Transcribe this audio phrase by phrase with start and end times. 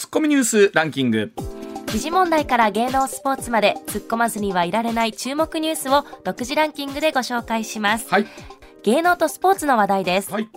[0.00, 1.30] ツッコミニュースランキング。
[1.84, 8.26] 時事問題から芸能スポーツまで突っ込まずにはいられない注目ニュースを独自ランキングでご紹介します、はい。
[8.82, 10.48] 芸能とスポーツの話題です、はい。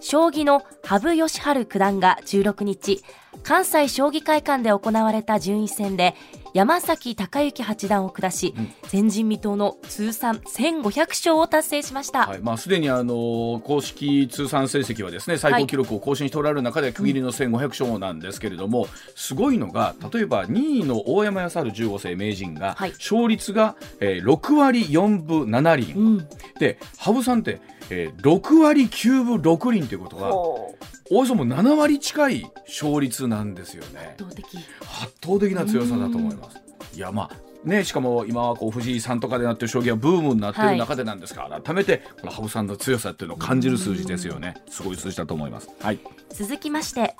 [0.00, 3.04] 将棋の羽生善治九段が16日
[3.42, 6.14] 関西将棋会館で行われた順位戦で
[6.52, 8.54] 山崎隆之八段を下し、
[8.92, 12.40] 前人未到の通算1500勝を達成しました、はい。
[12.40, 22.90] まあ、すでにあの公式通算成績はですね最高記録を更新しておられる中で区切りの1500勝なんですけれども、すごいのが例えば2位の大山康晴15世名人が、はい。
[22.92, 26.28] 勝率が、えー、6割4分7厘、うん。
[26.58, 27.60] で羽生さんって、
[27.90, 34.14] えー、6割9分6厘ということはおよそもう7割近い勝率なんですよね。
[34.16, 36.58] 圧倒的圧倒的な強さだと思います。
[36.94, 44.54] いやまあね、しかも今はこう藤井さんとかでなってる将棋はブームになってる中でなんですが、改めてこの羽生さんの強さっていうのを感じる数字ですよね。
[44.70, 45.68] すごい数字だと思います。
[45.80, 45.98] はい。
[46.30, 47.16] 続きまして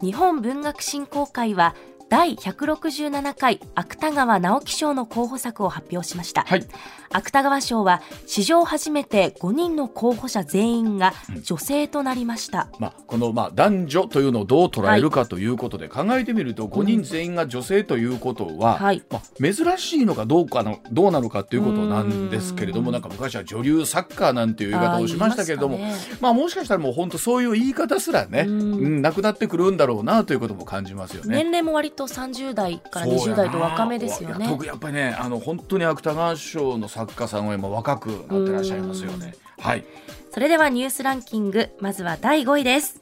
[0.00, 1.74] 日本文学振興会は
[2.12, 6.66] 第167回芥川直木賞の候補作を発表しました、はい。
[7.08, 19.02] 芥川賞は史上初めて5人の候補者全員が女性となりました、まあ、このまあ男女というのをどう捉えるかということで考えてみると5人全員が女性ということは、はい。
[19.08, 25.94] まあ、珍しいのかどうかのどうなのかということなんですけれどもなんか昔は女流サッカーなんていう言い方をしましたけれどもまね。
[26.20, 31.36] まあ、もしかしたらもう本当そういう言い方すらね、うん、なくなってくるんだろうなということも感じますよね。
[31.36, 34.46] 年齢も割と30代から20代と若めですよね。
[34.48, 39.34] 特にやっぱりねあの本当に芥川賞の作家さんは今若くなってらっしゃいますよね。
[39.58, 39.84] はい。
[40.32, 42.98] それではニュースランキングまずは第5位です。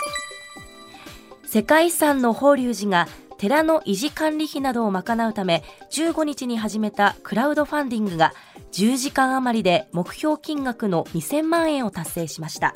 [1.47, 8.35] 世界遺産の法隆寺が寺の維持管理費などを賄うため15日に始めたクラウドファンディングが
[8.73, 12.75] 10時間余りで目標金額の2000万円を達成しました。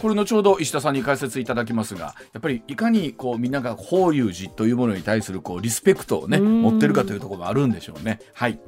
[0.00, 8.18] これ後ほど石田さんに解説いただきますがやっぱりいかにこうみんなが法隆寺というものに対するこうリスペクトをねうん持ってるかというところがあるんでしょうね。
[8.34, 8.58] はい。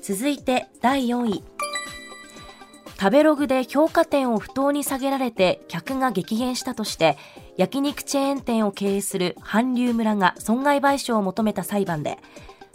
[0.00, 1.42] 続いて第4位。
[3.00, 7.18] 食べログで評価点を不当に下げられて客が激減したとして
[7.56, 12.18] 焼肉チェーン店を経営する韓流村が損害賠償を求めた裁判で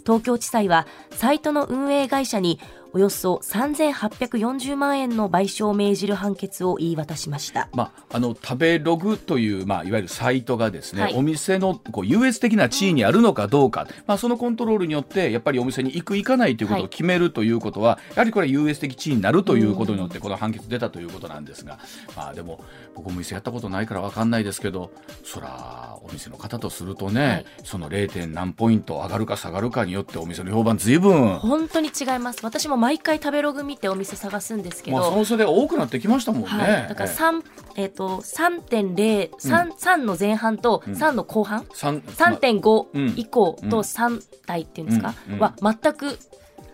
[0.07, 2.61] 東京地裁はサイトの運営会社に
[2.93, 7.69] およそ3840万円の賠償を命じる判決を言い渡しました。
[7.73, 11.15] まあ、あの食べログという、まあ、いわゆるサイトがですね、はい。
[11.15, 21.79] お店のこう優越的な地位にあるのかどうか、まあ、そのコントロールによってやっぱりお店に行く行かないということを決めるということは、やはりこれは優越的地位になるということによってこの判決出たということなんですが、
[22.15, 22.63] まあ、でも
[22.95, 24.91] 僕お店やったことないから分かんないですけど
[25.23, 27.45] そらお店の方とするとね、はい。
[27.63, 28.07] その 0.
[28.09, 32.39] 点何ポイント上がるか下がるかによってお店の評判ずいぶん、本当に違います。
[32.43, 36.47] 私も毎回食べログ見てお店探すんですけど、まあ、その世代多くなってきましたもんね。
[36.47, 37.43] はい、だから三
[37.75, 43.69] えっ、と3.0、三三の前半と3の後半、三3.5以降うん。
[43.69, 45.33] と3台っていうんですか、うん。
[45.35, 45.39] うん。
[45.39, 46.17] は全く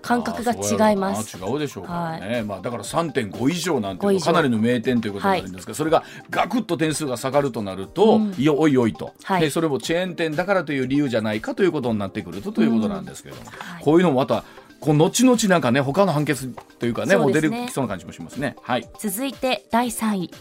[0.03, 1.37] 感覚が違います。
[1.37, 4.25] 違うでしょうからね、まあ、だから3.5以上なんていう5以上。
[4.25, 8.35] のはかなりの名店ということになるんですが、それがガクッと点数が下がるとなると、うん。
[8.37, 9.41] いやおいおいと、はい。
[9.41, 13.83] でそれもチェーン店だからという理由じゃないかということになってくるとということなんですけれども、はい。
[13.83, 14.43] こういうのもまた
[14.83, 17.61] こう後々なんかね他の判決というかねもう出そうですね。
[17.61, 18.57] てきそうな感じもしますね。
[18.61, 18.89] はい。
[18.99, 20.31] 続いて第3位。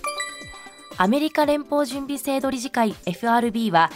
[0.98, 3.90] アメリカ連邦準備制度理事会 FRB は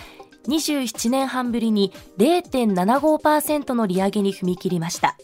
[0.46, 5.16] 27年半ぶりに0.75%の利上げに踏み切りました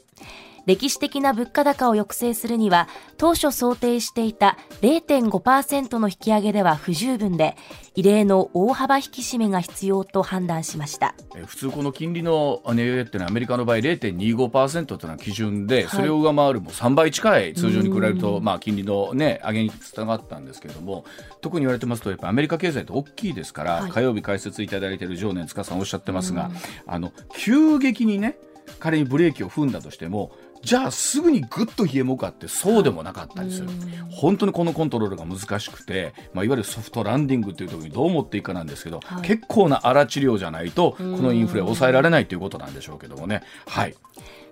[0.66, 7.56] 歴史的な物価高を抑制するには当初想定していた0.5%の引き上げでは不十分で
[7.94, 11.14] 異例の大幅引き締めが必要と判断しました。
[11.36, 15.88] えー普通この金利の値上げっていうのはアメリカの場合0.25%というのが基準で、はい。
[15.88, 21.04] それを上回るもう3倍近い通常に比べると、まあ、金利の、ね、上げにつながったんですけれども
[21.40, 23.90] 特に言われてますとやっぱアメリカ経済って大きいですから、はい。
[23.90, 26.50] 火曜日解説いただいている常年塚さんおっしゃってますが、
[26.86, 28.38] あの急激にね
[28.78, 33.68] 仮にブレーキを踏んだとしてもじゃあすぐにぐっと冷えもかってそうでもなかったりする、
[34.10, 39.22] 本当にこのコントロールが難しくて、まあ、いわゆるソフトランディングというところにどう持っていくかなんですけど、はい。
[39.22, 43.42] 結構な荒治療じゃないとこのインフレを抑えられないということなんでしょうけどもね。
[43.66, 43.94] はい。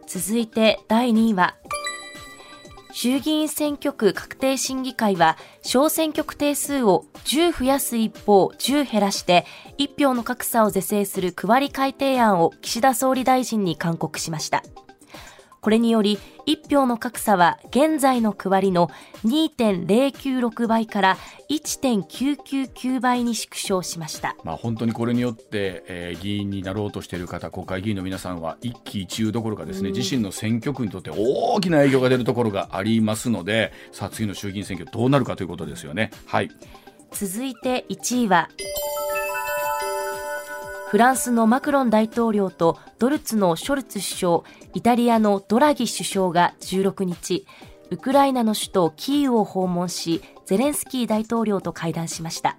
[0.07, 1.55] 続いて第2位は
[2.93, 9.47] 衆議院選挙区確定審議会は小選挙区定数を10増やす一方10減らして
[9.79, 14.65] 1票の格差を是正する区割り改定案を岸田総理大臣に勧告しました
[15.61, 18.91] これにより1票の格差は現在の区割りの
[19.25, 21.17] 2.096倍から
[21.51, 24.37] 1.999倍に縮小しました。
[24.43, 36.11] まあ、本当にこれによって、えー議員になろうとしている方国会議員の皆さんは一喜一憂どころかですね、自身の選挙区にとって大きな影響が出るところがありますのでさあ次の衆議院選挙どうなるかということですよね。
[36.27, 36.51] はい。
[37.13, 38.49] 続いて1位は
[40.91, 44.43] フランスのマクロン大統領とドルツのショルツ首相、
[44.73, 47.47] イタリアのドラギ首相が16日、
[47.91, 52.57] ウクライナの首都キーウを訪問し、ゼレンスキー大統領と会談しました。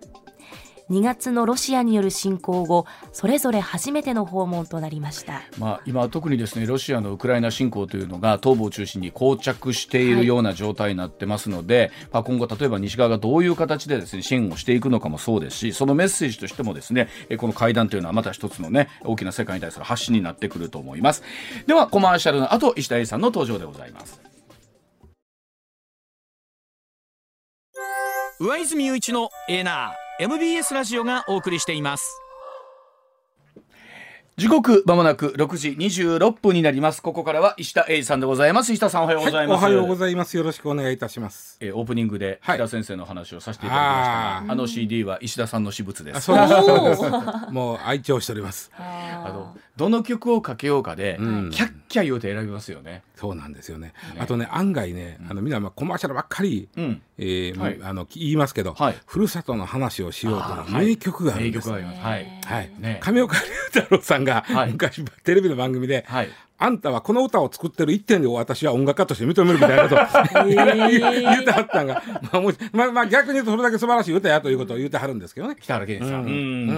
[0.91, 5.41] 2月のロシアによる侵攻後、それぞれ初めての訪問となりました。
[5.57, 21.23] まあ、今、特にですねロシアのウクライナ侵攻というのが東部を中心に膠着しているような状態になってますので、はい、まあ、今後、例えば西側がどういう形でですね支援をしていくのかもそうですし、そのメッセージとしてもですねこの会談というのはまた一つのね大きな世界に対する発信になってくると思います。
[21.67, 24.19] では、コマーシャルの後石田英さんの登場でございます。
[28.41, 32.21] 上泉雄一のエナー MBS ラジオがお送りしています。
[34.37, 37.01] 時刻まもなく6時26分になります。
[37.01, 38.71] ここからは石田英二さんでございます。
[38.71, 40.37] 石田さんおはようございます、はい、おはようございます。
[40.37, 41.57] よろしくお願いいたします。
[41.59, 46.21] えー、オープニングで石田先生の話をさせていただきましたが、はい、あの CD は石田さんの私物です。
[46.29, 47.51] そうです。
[47.51, 48.71] もう愛聴しております。
[48.77, 53.01] あのどの曲をかけようかで、うん、キャッキャ言うて選びますよね。
[53.15, 62.71] そうなんですよね、ね、あとね案外ね、あのみんなまあコマーシャルばっかり、うん、えーはい、あの言いますけど、はい、ふるさとの話をしようと名曲があるんです、はい、はい、はい。
[62.79, 63.41] ね、亀岡龍
[63.81, 66.29] 太郎さんが昔、テレビの番組で、はい、
[66.63, 69.95] あんたはこの歌を作ってる一点で私は音楽家として認めるみたいなこと
[70.45, 75.55] 言うてはったんが、まあ、もまあ、まあ逆に言うとそれだけ素晴らしい歌やということを言うてはるんですけどね。
[75.59, 76.29] 北原健さん、うんう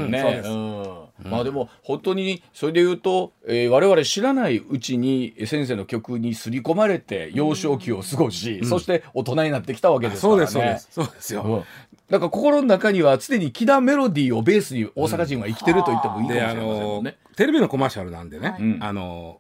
[0.08, 10.48] ん、ね、そうです、うん、まあでも本当にそれで言うと、えー、我々知らないうちに先生の曲に刷り込まれて幼少期を過ごし、そして大人になってきたわけですからね。
[10.48, 11.34] そうですそうです。
[11.34, 11.66] よ、
[12.10, 12.22] なん。
[12.22, 19.40] か心の中には常に木田メロディーをベースに大阪人は生きてると言ってもいいかもしれませんもんね、テレビのコマーシャルなんでね、はい、あの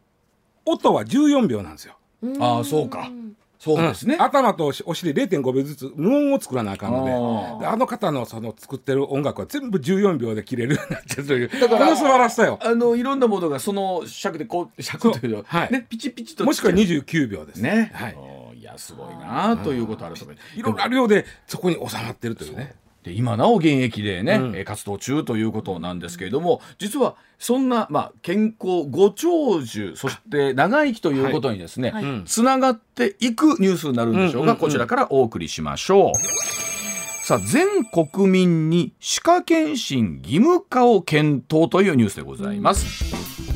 [0.65, 1.97] 音は14秒なんですよ。
[2.39, 3.09] ああそうか。
[3.59, 7.65] そうですね、うん、頭とお尻0.5秒ずつ無音を作らなあかんので。
[7.65, 11.47] あの方のその作ってる音楽は全部14秒で切れるようになっちゃうという。
[11.61, 12.59] だからこの素晴らしさよ。
[12.61, 16.43] あのいろんなものがその尺でこう尺というはい、ねピチピチと。
[16.43, 17.61] もしくは29秒です。
[17.61, 17.91] ね。
[17.93, 18.17] はい。
[18.59, 20.27] いやすごいなということあるとい
[20.61, 37.25] ろいろあるようでそこに収まってるというねで今なお現役でね、うん、活動中ということなんですけれども実はそんな、まあ、健康ご長寿そして長生きということにですね、はいはい、つながっていくニュースになるんでしょうが、こちらからお送りしましょう。
[37.25, 43.52] さあ全国民に歯科検診義務化を検討というニュースでございます。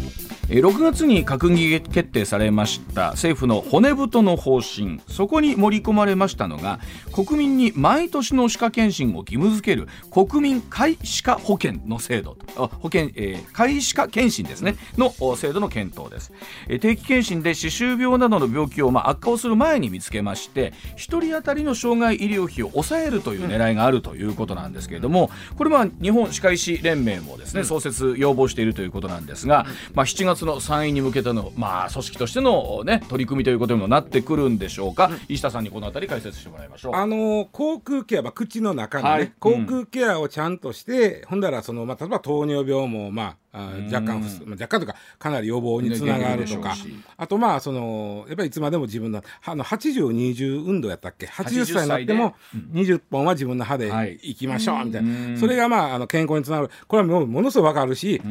[0.48, 5.02] 6月に閣議決定されました政府の骨太の方針。
[5.10, 6.80] そこに盛り込まれましたのが
[7.12, 14.76] 国民に毎年の歯科検診を義務付ける国民皆歯科保険の制度保険、えー、皆歯科検診ですね。
[14.98, 16.32] の制度の検討です、
[16.80, 36.96] 定期検診で歯周病などの病気を、まあ、悪化をする前に見つけまして1人当たりの障害医療費を抑えるという狙いがあるということなんですけれどもこれは日本歯科医師連盟もですね創設要望しているということなんですが、まあ、7月の参院に向けての、まあ、組織としての、ね、取り組みということにもなってくるんでしょうか、うん、石田さんにこのあたり解説してもらいましょう。
[36.96, 43.47] あの口腔ケア、まあ、口の中のね、はい、口腔ケアをちゃんとして、うん、ほんだらその、まあ、例えば糖尿病も、まあ、あ
[43.92, 46.76] 若干、若干というかかなり予防につながるとか、
[47.18, 52.36] あとまあそのやっぱりいつまでも自分のあの8020運動やったっけ？80歳になっても
[52.74, 54.38] 20本は自分の歯でい。
[54.38, 56.70] きましょうみたいな、それがまああの健康につながる。
[56.88, 58.22] これはもうものすごく分かるし、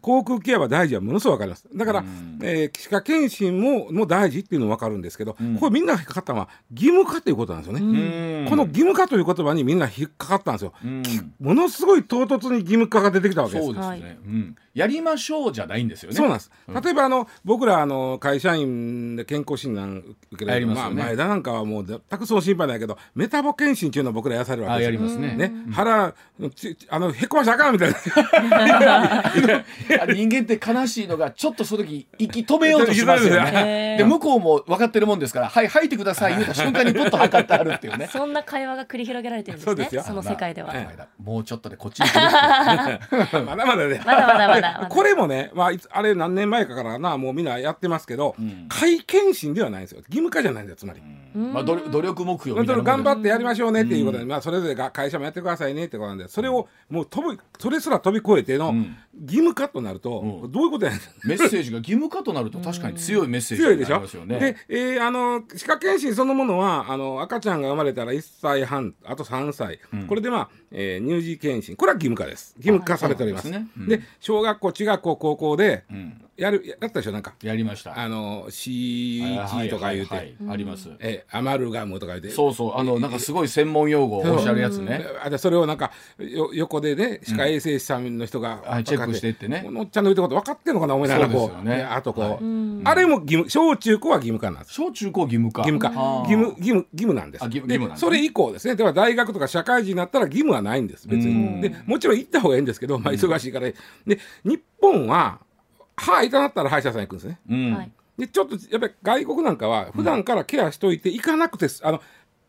[0.00, 1.68] 口腔ケアは大事はものすごく分かります。
[1.74, 2.04] だから、
[2.42, 10.72] えー、歯科検診もも大事っていうの分かるんですけど、これみんな引っかかったのは義務化ということなんですよね、この義務化という言葉にみんな引っかかったんですよ、
[11.38, 13.66] ものすごい唐突に義務化が出てきたわけです。
[13.66, 16.16] そうですね、うんやりましょうじゃないんですよね。
[16.16, 16.52] そうなんです。
[16.68, 25.34] 例えばあの僕らあの会社員で健康診断受ける、まあ前田なんかはもう全くそう心配ないけどメタボ検診っていうのを僕らやされるわけですやりますね。
[25.34, 26.14] ね腹
[26.88, 27.96] あのへこましあかんみたいな。
[30.14, 33.96] 人間って悲しいのがちょっとその時息止めようとしますよね。
[33.98, 38.06] で向こうも分かってるもんですからはい吐いてください言うた瞬間にポッと測ってあるっていうね。
[38.12, 40.02] そんな会話が繰り広げられてるんですね。
[40.02, 40.72] その世界では。
[41.20, 42.22] もうちょっとでこっちにま
[43.56, 44.00] だまだね。
[44.06, 44.86] まだまだまだ。
[44.88, 49.98] これもね、まあ、あれ何年前かからなもうみんなやってますけど、うん、会検診ではないんですよ。
[50.00, 51.02] 義務化じゃないんですよつまり。
[51.34, 58.74] まあ、努力目標みたいな頑張ってやりましょうねっていうことで、まあ、それぞれが会社もやってくださいねってことなんでそれをもう飛ぶそれすら飛び越えての
[59.20, 60.92] 義務化となると、どういうことや
[61.24, 64.38] メッセージが義務化となると確かに強いメッセージになりますよね。
[64.38, 71.76] で、えー、あの歯科検診そのものはあの赤ちゃんが生まれたら1歳半あと3歳、うん、これでまあ、えー、乳児検診。
[71.76, 72.54] これは義務化です。
[72.56, 73.50] 義務化されております。
[73.50, 73.68] で、ね。
[73.76, 77.34] うん、小学校中学校高校で、うんやるやったでしょなんか。
[77.42, 77.98] やりました。
[77.98, 80.54] あの CG とか言うて、はいはいはい。
[80.54, 80.88] あります。
[80.98, 82.30] えアマルガムとか言って。
[82.30, 82.78] そうそう。
[82.78, 85.04] あのなんかすごい専門用語をおっしゃるやつね。
[85.22, 89.62] あでそれをなんかよ横でね歯科衛生士さんの人が、はいチェックしてってね。
[89.66, 91.64] このおっちゃんの言うてこと分かってんのかな思いながらこう。
[91.68, 92.40] ねであとこう、はい。
[92.84, 94.72] あれも義務小中高は義務化なんです。
[94.72, 95.88] 小中高義務化義務化
[96.20, 97.42] 義務義務義務なんです。
[97.42, 97.96] あ義務なんね。
[97.98, 98.76] それ以降ですね。
[98.76, 101.06] では大学とか社会人になったら義務はないんです。
[101.06, 101.60] 別に。
[101.60, 103.76] でもちろん行った方がいいんですけど、まあ、忙しいから、で
[104.44, 105.40] 日本は
[106.00, 107.38] 歯痛なったら歯医者さん行くんですね。
[107.48, 107.74] うん。
[107.74, 107.92] はい。
[108.18, 112.02] でちょっとやっぱり外国なんかは普段からケアしといて行かなくてすあの、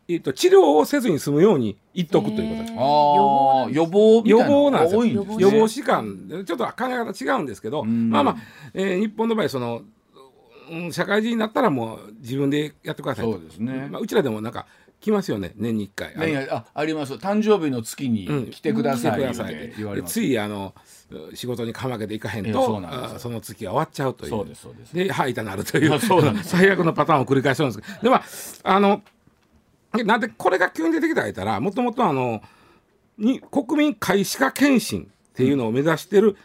[0.08, 5.05] えっと治療をせずに済むように言っとくということです予防みたい予防なんですよ。
[5.05, 8.10] 予防士官ちょっと考え方違うんですけど、ん。
[8.10, 8.38] まあまあ、
[8.74, 9.84] えー日本の場合その、
[10.70, 13.34] うん、社会人になったらもう自分でやってくださいと。
[13.34, 13.88] そうですね。
[13.89, 14.65] まあ、うちらでもなんか
[15.01, 16.48] 来ますよね年に1回。
[16.50, 17.13] あああります。
[17.15, 19.53] 誕生日の月に来てください来てください。
[19.53, 20.15] って言われます。
[20.15, 20.74] でついあの
[21.34, 22.65] 仕事にかまけていかへんと。
[22.65, 24.29] そんその月が終わっちゃうという。
[24.29, 24.96] そうですそうです。
[24.96, 26.00] で歯痛なるという。
[26.43, 28.03] 最悪のパターンを繰り返してるんですけど。
[28.03, 29.01] でまああの
[29.93, 32.41] でなんでこれが急に出てきたか言ったらもともとあの
[33.17, 36.38] に国民皆歯科検診っていうのを目指してる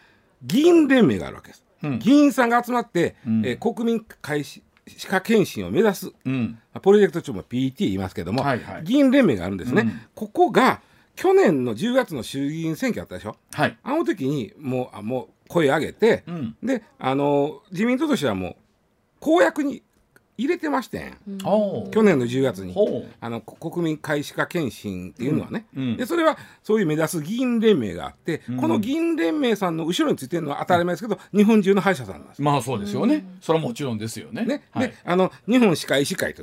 [0.42, 1.98] 議員連盟があるわけです、うん。
[1.98, 3.44] 議員さんが集まって、ん。
[3.44, 4.62] えー国民皆歯
[5.09, 6.59] 科検診を目指すうん。
[6.83, 8.85] プロジェクト中も PT 言いますけども、はいはい。
[8.85, 10.00] 議員連盟があるんですね、うん。
[10.14, 10.81] ここが
[11.14, 13.37] 去年の10月の衆議院選挙あったでしょ？
[13.52, 13.78] はい。
[13.83, 16.57] あの時にもうあもう声上げて、うん。
[16.62, 18.57] であの自民党としてはもう
[19.21, 19.83] 公約に
[20.38, 22.75] 入れてましてん、お去年の10月に。
[23.21, 25.83] あのこ国民皆歯科検診っていうのはね、うん。
[25.83, 25.97] うん。
[25.97, 32.43] でそれはそういう目指す議員連盟があって、この議員連盟さんの後ろについてるのは当たり前ですけど、日本中の歯医者さんなんです。
[32.43, 33.25] まあそうですよね。
[33.40, 34.45] それはもちろんですよね。
[34.45, 34.62] ね。
[34.73, 34.88] はい。
[34.88, 36.43] であの日本歯科医師会と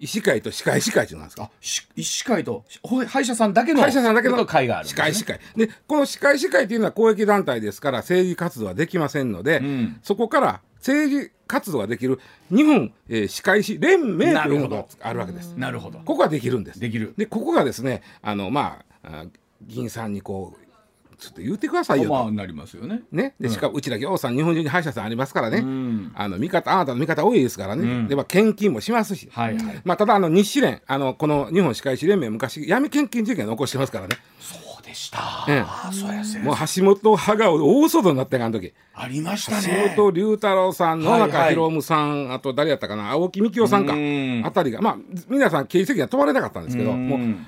[0.00, 1.50] 医師会と歯科医師会というのなんですか？
[1.96, 4.90] 医師会とほ歯医者さんだけの歯医者さんだけの会があるね。
[4.90, 5.40] 歯科医師会。
[5.56, 9.98] でこの歯科医師会というのは公益団体ですから政治活動はできませんので、ん。
[10.02, 12.18] そこから政治活動ができる
[12.50, 15.54] 日本、えー歯科医師連盟というのがあるわけです。
[15.54, 15.98] なるほど。
[15.98, 16.80] ここができるんです。
[16.80, 17.14] できる。
[17.16, 19.24] でここがですねあのまああ
[19.62, 20.68] 議員さんにこう
[21.18, 22.14] ちょっと言ってくださいよと。
[22.14, 23.02] まあなりますよね。
[23.10, 26.12] ね、でしかもうちらぎょうさん日本中に歯医者さんありますからね、ん。
[26.14, 28.08] あの味方あなたの味方多いですからね、うん。
[28.08, 29.82] でまあ献金もしますし、はいはい。
[29.84, 34.16] まあ、ただあの日歯連あのこの日本歯科医師連盟昔闇献金事件を起こしてますからね。
[34.40, 34.67] そうで
[34.98, 35.20] した。
[36.42, 38.74] もう橋本派が大騒動になってんあの時。
[38.94, 43.10] ありました橋ね本龍太郎さん野中宏さん、あと誰やったかな？
[43.12, 43.94] 青木幹雄さんか。
[43.94, 44.42] うん。
[44.44, 44.80] あたりが。
[44.82, 44.96] まあ
[45.28, 47.46] 皆さん刑事責任は問われなかったんですけどもううん。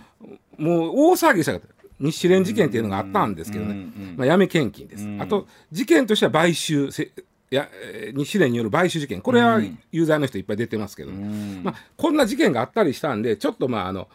[0.58, 1.66] もう大騒ぎしたかった
[1.98, 5.20] 日歯連事件っていうのがあったんですけどね、まあ、闇献金です、うん。
[5.20, 7.10] あと事件としては買収日
[7.50, 9.20] 歯連による買収事件。
[9.20, 9.78] これはうん。
[9.90, 11.62] 有罪の人いっぱい出てますけど、ん。
[11.64, 14.08] まあ、こんな事件があったりしたんでちょっとまああの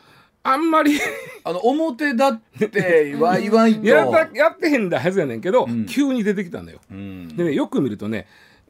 [0.47, 0.99] あんまり
[1.43, 6.79] あの表だっては言わんとややってへんだはずやねんけど、ん急に出てきたんだよ。
[6.91, 8.27] うんでねよく見るとね、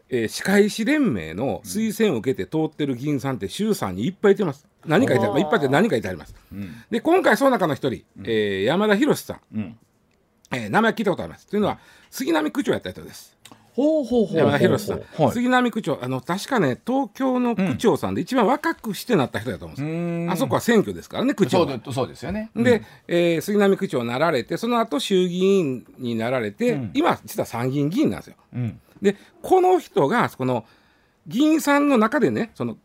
[0.10, 4.66] えー歯科医師連盟の推薦を受けて通ってる議員さんって衆参にいっぱいいてます。
[4.86, 6.34] 何かいていっぱいいて何かいてあります。
[6.52, 9.78] うんで今回その中の一人、えー山田博さん
[10.54, 11.46] えー名前聞いたことあります。
[11.48, 11.80] というのは
[12.10, 13.35] 杉並区長やった人です。
[13.76, 15.32] ほうほうほう山田博さん、はい。
[15.34, 19.86] 杉並区長あの確かね東京の区長さんで一番若くしてなった人だと思うんです。
[19.86, 20.32] うん。
[20.32, 21.68] あそこは選挙ですからね区長は。
[21.68, 22.52] そうでそうですよね。
[22.56, 26.92] で、えー杉並区長になられてその後衆議院になられて、うん。
[26.94, 28.36] 今実は参議院議員なんですよ。
[28.54, 28.80] うん。
[29.02, 30.66] でこの人がこの
[31.28, 32.78] 議員さんの中でねその、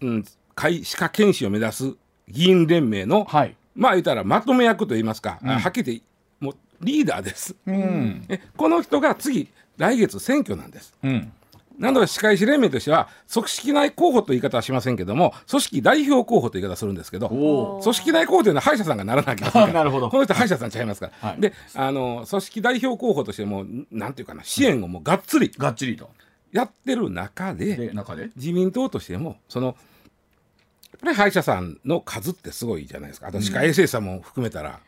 [0.00, 0.24] うん、
[0.54, 1.92] 会歯科検診を目指す
[2.28, 3.56] 議員連盟の、はい。
[3.74, 6.04] まあ言ったらまとめ役といいますか、はっきり言って
[6.38, 7.56] もうリーダーです。
[7.66, 8.24] うん。
[8.28, 10.94] えこの人が次来月選挙なんです。
[11.02, 11.32] うん。
[11.78, 20.08] なので歯科医師連盟としては組織内候補という言い方はしませんけども組織代表候補という言い方するんですけどお組織内候補というのは歯医者さんがならなきゃいけない るほど。
[20.08, 21.40] この人歯医者さんちゃいますから、はい。
[21.40, 26.08] であの組織代表候補としてもうなんていうかな支援をもうがっつりがっちりと。
[26.52, 28.30] やってる中でで中で？
[28.36, 29.76] 自民党としてもそのやっ
[31.00, 33.26] ぱり歯医者さんの数ってすごいじゃないですか。
[33.26, 34.80] あと歯科衛生士さんも含めたら、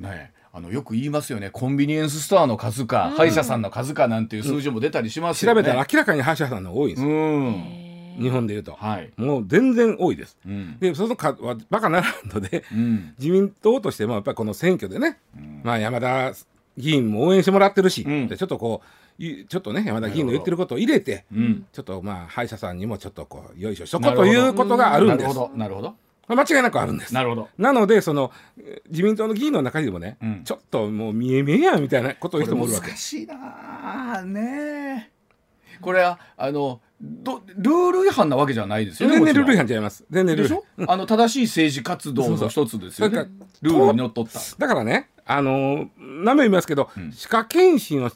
[0.00, 1.50] ねあのよく言いますよね。
[1.50, 7.04] コンビニエンスストアの数か、歯医者さんの数かなんていう数字も出たりしますよね、調べたら明らかに歯医者さんの多いんです。
[7.04, 7.84] うよ、ん
[8.20, 9.12] 日本でいうと、はい。
[9.16, 10.38] もう全然多いです。
[10.46, 10.78] うん。
[10.78, 13.14] でその数はバカならんので、うん。
[13.18, 15.18] 自民党としてもやっぱりこの選挙でね、
[15.64, 16.32] まあ、山田
[16.78, 18.28] 議員も応援してもらってるし、うん。
[18.28, 18.82] でちょっとこ
[19.18, 21.66] ういちょっとね山田議員の言ってることを入れて、うん。
[21.72, 25.26] ちょっとまあ歯医者さんにもちょっとこうよいしょしとこということがあるんです。
[25.26, 25.50] なるほど。
[25.56, 25.88] なるほど。
[25.88, 25.94] まあ
[26.28, 27.14] 間違いなくあるんです。
[27.14, 27.48] なるほど。
[27.58, 30.44] なのでそのえー自民党の議員の中にもね、うん。
[30.44, 32.88] ちょっともう見え見えやみたいなことを言う人もおるわけ。
[32.88, 32.96] 難。
[32.96, 35.80] しいなあねえ。
[35.80, 40.04] これはあのどルール違反なわけじゃないですよね全然ルール違も反ちゃいます。
[40.10, 40.54] 全然ルール。
[40.54, 43.16] 違反でしょ、あの正しい政治活動の一つですよね。
[43.16, 44.40] そうそうルールにのっとった。
[44.58, 48.10] だからね、あのー、何も言いますけど、歯科検診を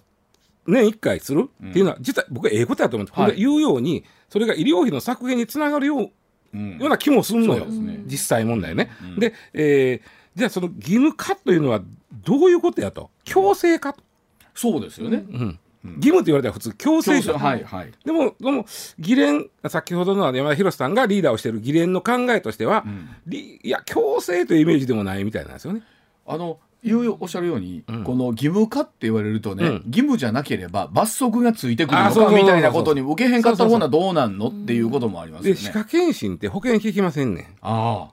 [0.66, 3.36] 年1回するっていうのは、実は僕はええことだと思うんです、はい。
[3.36, 6.10] 言うようにそれが医療費の削減につながるよう,、うん
[6.52, 8.00] ような気もするのよ、そうですね。
[8.06, 8.90] 実際問題ね。
[9.18, 11.80] で、えーじゃあその義務化というのは
[12.12, 13.10] どういうことやと？
[13.24, 14.04] 強制化と、
[14.54, 15.24] そうですよね。
[15.28, 15.58] うん。
[15.96, 17.92] 義務って言われたら普通強制化はいはい。
[18.04, 18.64] でも、でも、
[19.00, 22.84] 議連、先ほどの山田博さんがリーダーをしている議連の考えとしては、
[23.26, 25.82] りいや、強制というイメージでもないみたいなんですよね。
[26.24, 35.66] あの言うおっしゃるように、んこの義務化って言われるとね、うん義務じゃなければ罰則がついてくるのかみたいなことに受けへんかった方がどうなんのっていうこともありますよで、ね。
[35.66, 37.46] 歯科検診って保険効きませんねん。
[37.62, 38.08] あ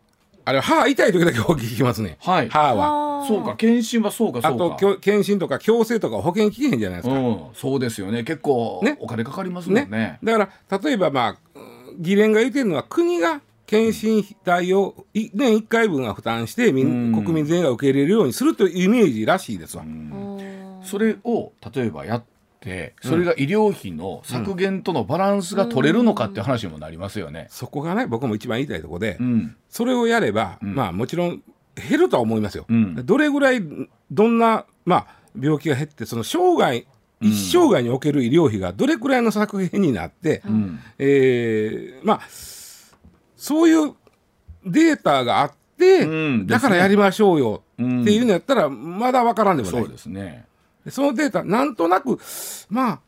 [0.47, 2.17] あれ、歯痛い時だけ効きますね。
[2.21, 3.23] はい歯は。
[3.23, 4.75] あ、そうか検診はそうかあと、そうか。
[4.77, 7.15] きょ検診とか矯正とか保険効きへんじゃないですか。
[7.15, 10.19] うん、そうですよね結構ねお金かかりますもんねね。
[10.23, 16.83] だから、例えば、まあ、うん議連が言ってるのは、国が検診代をい年1回分は負担して、国
[17.31, 19.83] 民全員が受け入れるようにするというイメージらしいですわ。
[20.83, 22.23] それを例えばやっ
[22.59, 27.47] てそれが医療費の削減とのバランスが取れるのかっていう話にもなりますよね。
[27.49, 29.55] そこがね、僕も一番言いたいところで、うん。
[29.69, 30.75] それをやれば、ん。
[30.75, 31.43] まあもちろん
[31.75, 32.65] 減るとは思いますよ。
[32.67, 32.95] うん。
[33.05, 33.61] どれぐらい
[34.11, 35.07] どんな、まあ、
[35.39, 36.85] 病気が減ってその生涯
[37.21, 40.79] 一生涯における医療費がどれくらいの削減になって、うん。
[40.97, 42.54] えーまあ
[43.35, 43.93] そういう
[44.65, 49.81] データがあって、うんだからやりましょうようんっていうのやったらまだわからんでもない。
[49.81, 50.45] そうですね。
[50.85, 52.19] でそのデータなんとなく
[52.69, 52.99] まあ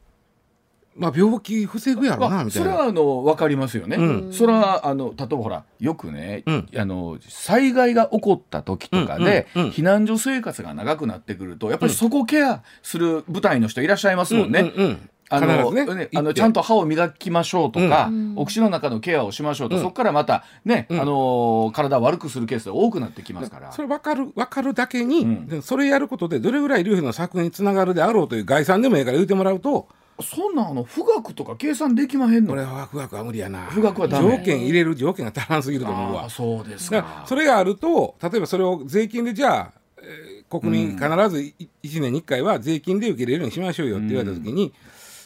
[0.95, 2.75] まあ病気防ぐやろなまあ、それみたいな。
[2.77, 3.97] はあの分かりますよね。
[3.97, 14.59] うんそれはあの例えばほらよくね、うんあの災害が起こった時とかで、うんうんうん避難所生活が長くなってくるとやっぱりそこケアする部隊の人いらっしゃいますもんね。
[14.59, 18.33] うんうんうんあの必ずねねあのちゃんと歯を磨きましょうとか、うん。
[18.37, 19.81] お口の中のケアをしましょうと、うん。
[19.81, 21.01] そこからまたね、うん。
[21.01, 23.71] あの体を悪くするケースが多くなってきますから。
[23.71, 25.47] それ分かる分かるだけに、うん。
[25.47, 29.87] でそれやることでどれぐらい医療費の削減につながるであろうという概算でもいいから言うてもらうと。
[30.19, 32.49] そんなんあの富額とか計算できまへんの。
[32.49, 33.67] これはワクワクは無理やな。
[33.69, 34.37] 富額はダメ。
[34.37, 36.29] 条件入れる条件が足らんすぎると思うわ。
[36.29, 37.25] そうですか。
[37.27, 41.53] それがあると例えばそれを税金でじゃあ、えー国民必ず
[41.83, 44.73] 1年に1回は税金で受け入れるようにしましょうよって言われた時に、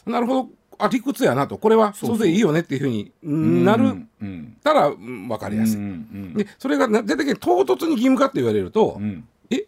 [0.06, 0.50] なるほど。
[0.80, 1.58] あ理屈やなと。
[1.58, 3.12] これはそれでいいよねっていうふうに
[3.64, 4.08] なる
[4.64, 5.80] たらうん分かりやすい。
[6.36, 9.28] でそれがな出てきて唐突に義務化って言われると、うん。
[9.52, 9.68] え？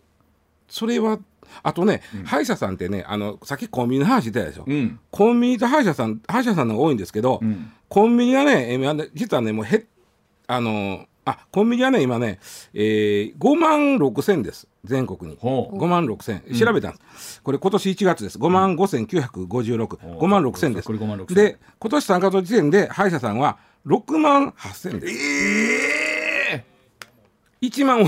[0.67, 1.19] それは
[1.61, 4.99] あとね、歯医者さんってねあのさっきコンビニの話言ったでしょ、うん。
[5.11, 7.71] コンビニと歯医者さん歯医者さんの方が多いんですけど、うん。
[7.89, 9.85] コンビニがね今ね実はねもうへ
[10.47, 12.39] あのあコンビニはね今ね、
[12.73, 15.37] えー、5万6千です全国に。
[15.39, 15.77] ほう。
[15.77, 16.41] 5万6千。
[16.57, 18.37] 調べたんです、これ今年1月です。
[18.37, 20.17] 5万5千956、うん。
[20.17, 20.85] 5万6千です。
[20.87, 25.13] これ5万6千で今年3月の時点で歯医者さんは6万8千です。
[26.53, 26.65] え
[27.61, 28.03] 1万。
[28.03, 28.07] 多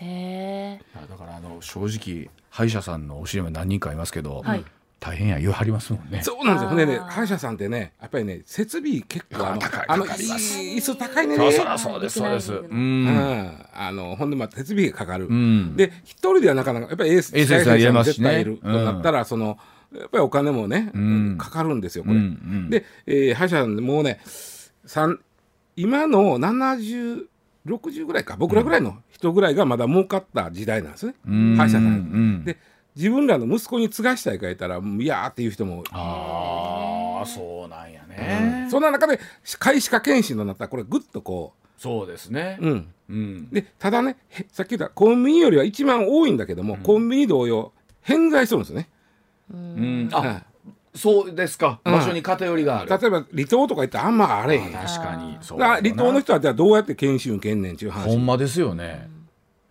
[0.00, 0.80] へえ。
[1.10, 4.64] だからあの正直歯医者さんのお知り合い何人かいますけど、はい
[5.00, 6.22] 大変や言わはりますもんね。
[6.22, 6.68] そうなんですよ。
[6.70, 11.36] あーほんでね、歯医者さんってね、やっぱりね、設備結構あの、高いあの、椅子高いね。
[11.36, 12.52] そうそうそうですそうです。
[12.52, 13.66] ううんん。
[13.74, 15.26] あの、ほんで、まあ、設備がかかる。
[15.28, 19.58] うんで、一人ではなかなか、やっぱり衛生衛生士が入れますしね絶対いるとなったら、その、
[19.96, 22.20] やっぱりお金もね、んかかるんですよ、こうんれ。
[22.20, 22.26] う
[22.66, 24.20] んで、えー歯医者さんでもうね、
[24.84, 25.20] 三
[25.76, 27.24] 今の70、
[27.66, 31.14] 60ぐらいか、僕らぐらいの人ぐらいがまだ儲かった時代なんですね。
[31.26, 31.84] うん歯医者さん。
[31.86, 32.56] うんで、
[32.98, 38.66] 自分らの息子に継がしたいか言ったら、いやーっていう人もああそうなんやね。
[38.68, 39.20] そんな中で
[39.60, 42.66] 開歯科検診となったらこれぐっとこそうですねう、。
[42.66, 43.50] うん、うん。
[43.50, 48.88] でただねへさっき言ったコンビニよりは一番多いんだけども、コンビニ同様偏在するんですよね。
[49.54, 50.08] うん。
[50.10, 50.42] はあ、
[50.92, 51.80] そうですか。
[51.84, 52.90] うん場所に偏りがある。
[52.90, 54.72] 例えば離島とか行ったらあんまあれへん。
[54.72, 55.38] 確かに。
[55.40, 59.08] そうら離島の人はじゃあどうやって検診受けんねんっていうほ話にんまですよね。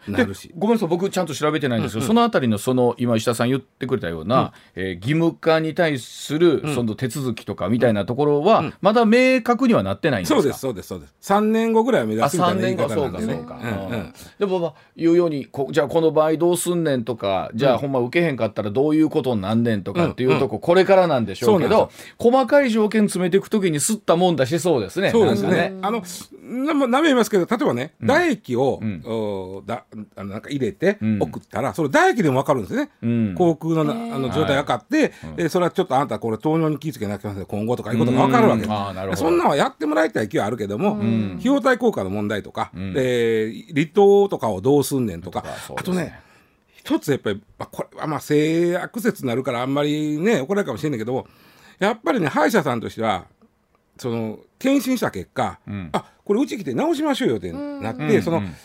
[0.07, 0.51] なるし。
[0.57, 10.41] ごめんなさい僕ちゃんと調べてないんですけど、そのあたりのその今石田さん言ってくれたような、えー義務化に対するその手続きとかみたいなところは、まだ明確にはなってないんですか。
[10.41, 11.15] そうですそうですそうです。
[11.21, 13.33] 3年後ぐらいを目指あ3すみたいな言い方なんでね。
[13.35, 13.93] かそうか、うんうん。
[13.93, 14.13] うん。
[14.39, 25.73] でもまあ言うようにこじゃあこの場合どうすんねんとかじゃあほんま受けへんかったらどういうことになんねんとかっていうとこ、これからなんでしょうけど細かい条件詰めていくときにすったもんだしそうですねそうですなんかね。
[25.81, 26.03] あの、
[26.65, 29.01] なまなめますけど、例えばね、唾液を、ん。
[29.05, 29.85] おだ
[30.15, 31.19] あのなんか入れてうん。
[31.21, 32.89] 送ったら、それ唾液でも分かるんですね。
[33.01, 33.35] うん。
[33.35, 37.45] 口腔のなあの状態分かって、えそれはちょっとあなたこれ糖尿に気をつけなきゃいけません。
[37.45, 38.63] 今後とかいうことが分かるわけ。
[38.63, 38.71] うん。
[38.71, 39.21] あーなるほど。
[39.21, 41.35] そんなんはやってもらいたい気はあるけども、ん。
[41.39, 42.93] 費用対効果の問題とか、ん。
[42.95, 45.43] えー離島とかをどうすんねんとか、
[45.75, 46.19] あとね
[46.75, 51.27] 一つやっぱり、まあ、これはまあ性悪説になるからあんまりね怒られるかもしれないけど
[51.79, 53.25] やっぱりね歯医者さんとしては
[53.97, 55.89] その検診した結果、ん。
[55.91, 58.21] あこれうち来て直しましょうよってなって、うん。
[58.21, 58.55] その、うん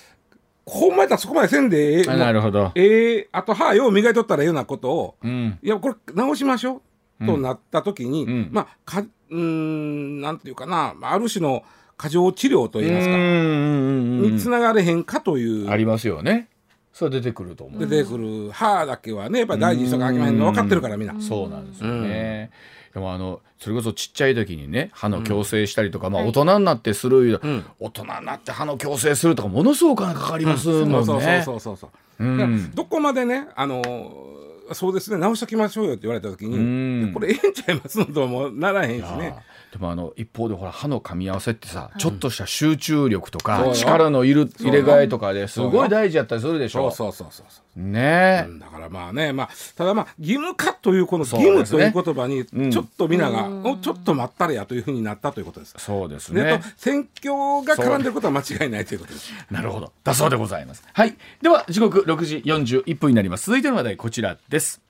[0.65, 2.11] ほんまやったらそこまでせんでええ。
[2.11, 3.29] あなるほど、ええ。
[3.33, 5.59] あと歯よう磨いとったらええようなことをうん。
[5.63, 6.83] いやこれ直しましょ
[7.21, 7.27] う。
[7.27, 8.49] となった時に、うん。
[8.51, 11.63] まあかうーんなんていうかなまあある種の
[11.97, 15.71] 過剰治療といいますか、につながれへんかという。
[15.71, 16.49] ありますよね
[16.93, 18.51] それ出てくると思う、出てくる。
[18.53, 21.21] 歯だけはねやっぱり大事にしとかあきまへんの分かってるからみんな。
[21.21, 22.51] そうなんですよね、
[22.93, 27.65] でもあのそれこそちっちゃい時にね歯の矯正したりとか、まあ大人になってする、ん。
[27.79, 31.87] 大人になって歯の矯正するとかものすごくお金かかりますもんね、そうそうそうそうそ
[32.19, 32.47] う、う。
[32.47, 32.71] ん。
[32.75, 34.43] どこまでねあのー
[34.75, 36.61] そうですね直しときましょうよって言われた時に、う
[37.09, 37.13] ん。
[37.13, 39.35] これええんちゃいますのともならへんしね
[39.73, 46.91] でもあの一方でほら歯の噛み合わせってさ、ちょっとした集中力とか力の入れ替えとかですごい大事やったりするでしょ？
[46.91, 47.81] そうそうそうそうそう。
[47.81, 48.45] ね。
[48.47, 52.71] うんだからまあねまあただまあ義務化というこの義務という言葉にうん。
[52.71, 55.75] ちょっと皆が、おちょっと待ったれやというふうになったということです。
[55.79, 57.33] そうですでねと選挙
[57.65, 59.33] が絡んでることは間違いないということです。
[59.51, 59.91] なるほど。
[60.05, 60.85] だそうでございます。
[60.93, 61.17] はい。
[61.41, 63.47] では時刻6時41分になります。
[63.47, 64.83] 続いての話題こちらです。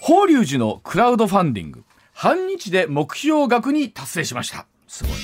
[0.00, 1.84] 法隆寺のクラウドファンディング
[2.24, 4.64] 半日で目標額に達成しました。
[4.88, 5.18] すごいな。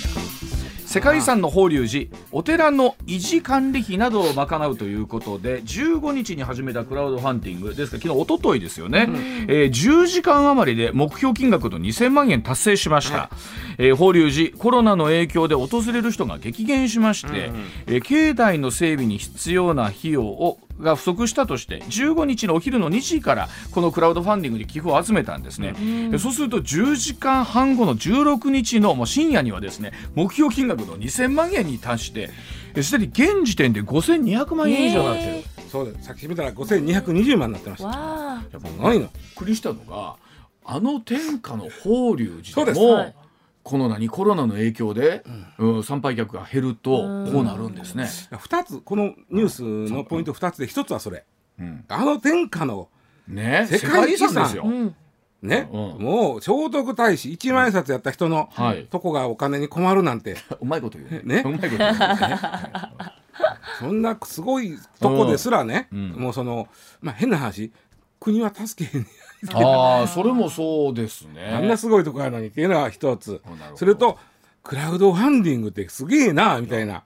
[0.84, 7.74] 世界遺産の法隆寺お寺の維持管理費などを賄うということで15日に始めたクラウドファンディング。
[7.74, 9.08] ですから昨日一昨日ですよね、
[9.48, 13.30] えー10時間余りで目標金額の2000万円達成しました、
[13.78, 17.50] えー法隆寺コロナの影響で訪れる人が激減しまして、
[17.86, 25.74] えー境内の整備に必要な費用をが不足したとして15日のお昼の2時からこのクラウドファンディングに寄付を集めたんですね、
[26.10, 32.30] でそうすると10時間半後の16日のもう深夜にはですね目標金額の2000万円に達して
[32.74, 37.88] えすでに現時点で5200万円以上になってる、えそうですさっき見たら5220万になってました。
[37.88, 39.00] やっぱすごいの。
[39.00, 40.16] びっくりしたのが
[40.64, 42.74] あの天下の法隆そうです。
[42.74, 43.14] 寺でも、はい
[43.62, 44.08] この何？
[44.08, 45.22] コロナの影響で、
[45.58, 45.84] うん。
[45.84, 48.04] 参拝客が減るとこうなるんですね。
[48.30, 51.24] 2つこのニュースのポイント2つで1つはそれ。
[51.58, 51.84] うん。
[51.88, 52.88] あの天下の
[53.28, 53.66] ね。
[53.70, 54.64] 世界遺産ですよ。
[54.66, 54.94] うん。
[55.42, 58.86] ね、うんもう聖徳太子1万円札やった人のはい。
[58.86, 61.42] とこがお金に困るなんて、 うまいこと言うね。
[61.44, 61.98] うまいこと言うね。
[63.78, 66.10] そんなすごいとこですらね、うん。
[66.10, 66.68] もうその、
[67.00, 67.72] まあ、変な話
[68.18, 69.08] 国は助けへんね
[69.52, 71.50] ああそれもそうですね。
[71.50, 73.40] んあんなすごいとこやのにっていうのは一つ。
[73.74, 74.18] それと
[74.62, 77.04] クラウドファンディングってすげえなみたいな、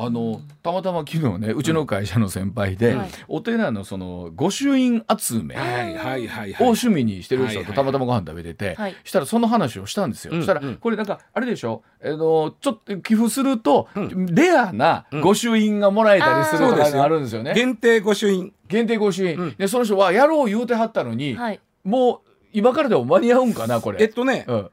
[0.00, 3.10] あのたまたま昨日ねうちの会社の先輩で、はい。
[3.26, 5.56] お寺のその御朱印集め。
[5.56, 5.96] はい。
[5.96, 6.62] はいはいをはい。
[6.62, 8.96] 趣味にしてる人とたまたまご飯食べてて、はい。
[9.02, 10.40] したらその話をしたんですよ、うん。
[10.40, 10.76] そしたらうん。
[10.76, 18.52] これなんかあれでしょ、えのちょっと寄付すると、レアな御朱印がもらえたりするとかがあるんですよね、限定御朱印。
[18.68, 19.54] 限定御朱印、うん。
[19.56, 21.60] でその人はやろう言うてはったのに、はい。
[21.82, 24.00] もう今からでも間に合うんかなこれ。
[24.00, 24.70] えっとね、うん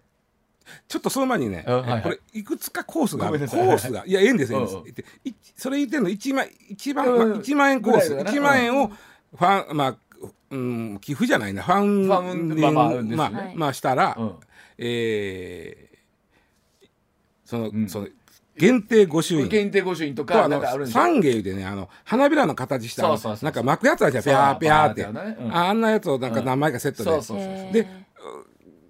[0.87, 2.01] ちょっとその前にね、うんはいはい。
[2.01, 3.39] これいくつかコースがある。
[3.39, 4.75] コースがいやええんですよ、ええんです。
[4.75, 4.93] うんうん。
[4.93, 8.09] でいそれ言ってんの一万一番、うんまあ、1万円コース。
[8.09, 8.37] ぐらいだな。
[8.37, 9.97] 1万円をファンまあ
[10.51, 11.63] うん寄付じゃないな。
[11.63, 13.15] ファンファンディングまあまあね。
[13.15, 13.55] まあはい。
[13.55, 14.35] まあしたら、うん。
[14.77, 15.95] えー
[17.45, 17.87] その、うん。
[17.87, 18.07] その
[18.57, 19.49] 限定御朱印。
[19.49, 21.03] 限定御朱印ととあのかなんかあるんですよ。
[21.03, 24.23] 三芸でねあの花びらの形したなんか巻くやつあるじゃん。
[24.23, 25.05] ピャーピャーって。
[25.51, 25.81] ああん。
[25.81, 27.71] なやつをなんか何枚かセットで、そうそうそうへー。
[27.71, 27.87] で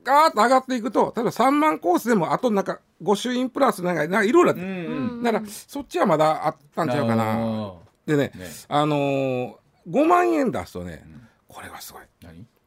[0.06, 7.34] ガーッと上がっていくと例えば3万コースでもあとなんか御朱印プラスなんかなんかいろいろだからそっちはまだあったんちゃうかな。
[7.34, 7.74] あ
[8.06, 8.46] でねね。
[8.70, 9.54] あのー、
[9.90, 11.04] 5万円出すとね、
[11.48, 12.04] これはすごい。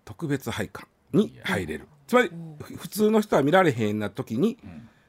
[0.04, 1.86] 特別拝観に入れる。
[2.06, 2.30] つまり
[2.62, 4.58] ふ普通の人は見られへんな時に、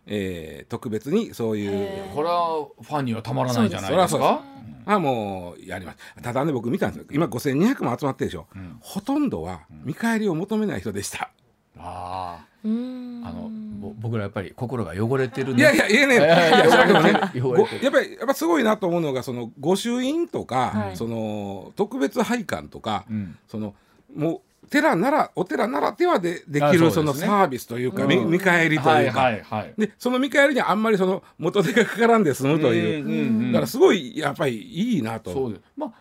[0.05, 4.41] えー特別にそういうこれはファンにはたまらないんじゃないですか？
[4.85, 5.97] あもうやります。
[6.23, 7.05] ただね僕見たんですよ。
[7.11, 8.47] 今5200万集まってるでしょ、
[8.81, 11.31] ほとんどは見返りを求めない人でした、
[11.79, 15.61] あああのぼ僕らやっぱり心が汚れてるね。
[15.61, 23.73] いやいやいやねやっぱりやっぱすごいなと思うのがその御朱印とか、はいその特別拝観とか、うんその
[24.13, 29.31] もう寺ならお寺ならではでできあるそのサービスというか、みうん見返りとはいいうか、
[29.77, 35.91] でその見返りにあんまりその元手がかからんで済むという、うんうんうんだからすごいやっぱりいいなとまあ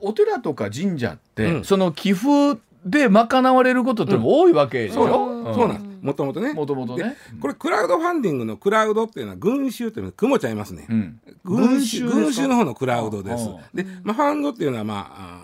[0.00, 5.54] お寺とか神社って、うんその寄付で賄われることって多いわけでしょ、そうよ、ん。
[5.54, 5.94] そうなんです。
[6.04, 6.52] もともとね。
[6.52, 7.02] もともとね。
[7.04, 10.72] でこれクラウドファンディングのクラウドっていうのは群衆というのは雲ちゃいます。
[10.72, 11.20] ね、うん。
[11.44, 13.48] 群衆群衆の方のクラウドです。
[13.72, 15.43] で、まあ、ファンドっていうのは、まあ、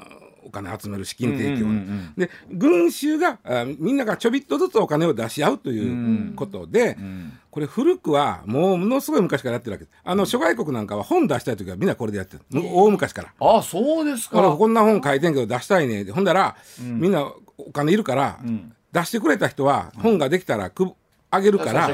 [0.50, 7.32] お金集める資金提供、うんうんうんで群衆があみんながちょびっとずつお金を出し合うということで、うん。
[7.50, 9.94] これ古くはもうものすごい昔からやってるわけです。
[10.04, 13.32] あの諸外国なんかは本出したい時はみんなこれでやってる、む大昔から。
[13.40, 14.42] あそうですか。
[14.56, 16.02] こんな本書いてんけど出したいね。
[16.02, 18.72] ってほんだら、みんなお金いるから、ん。
[18.92, 20.92] 出してくれた人は本ができたらく
[21.30, 21.88] あげるから、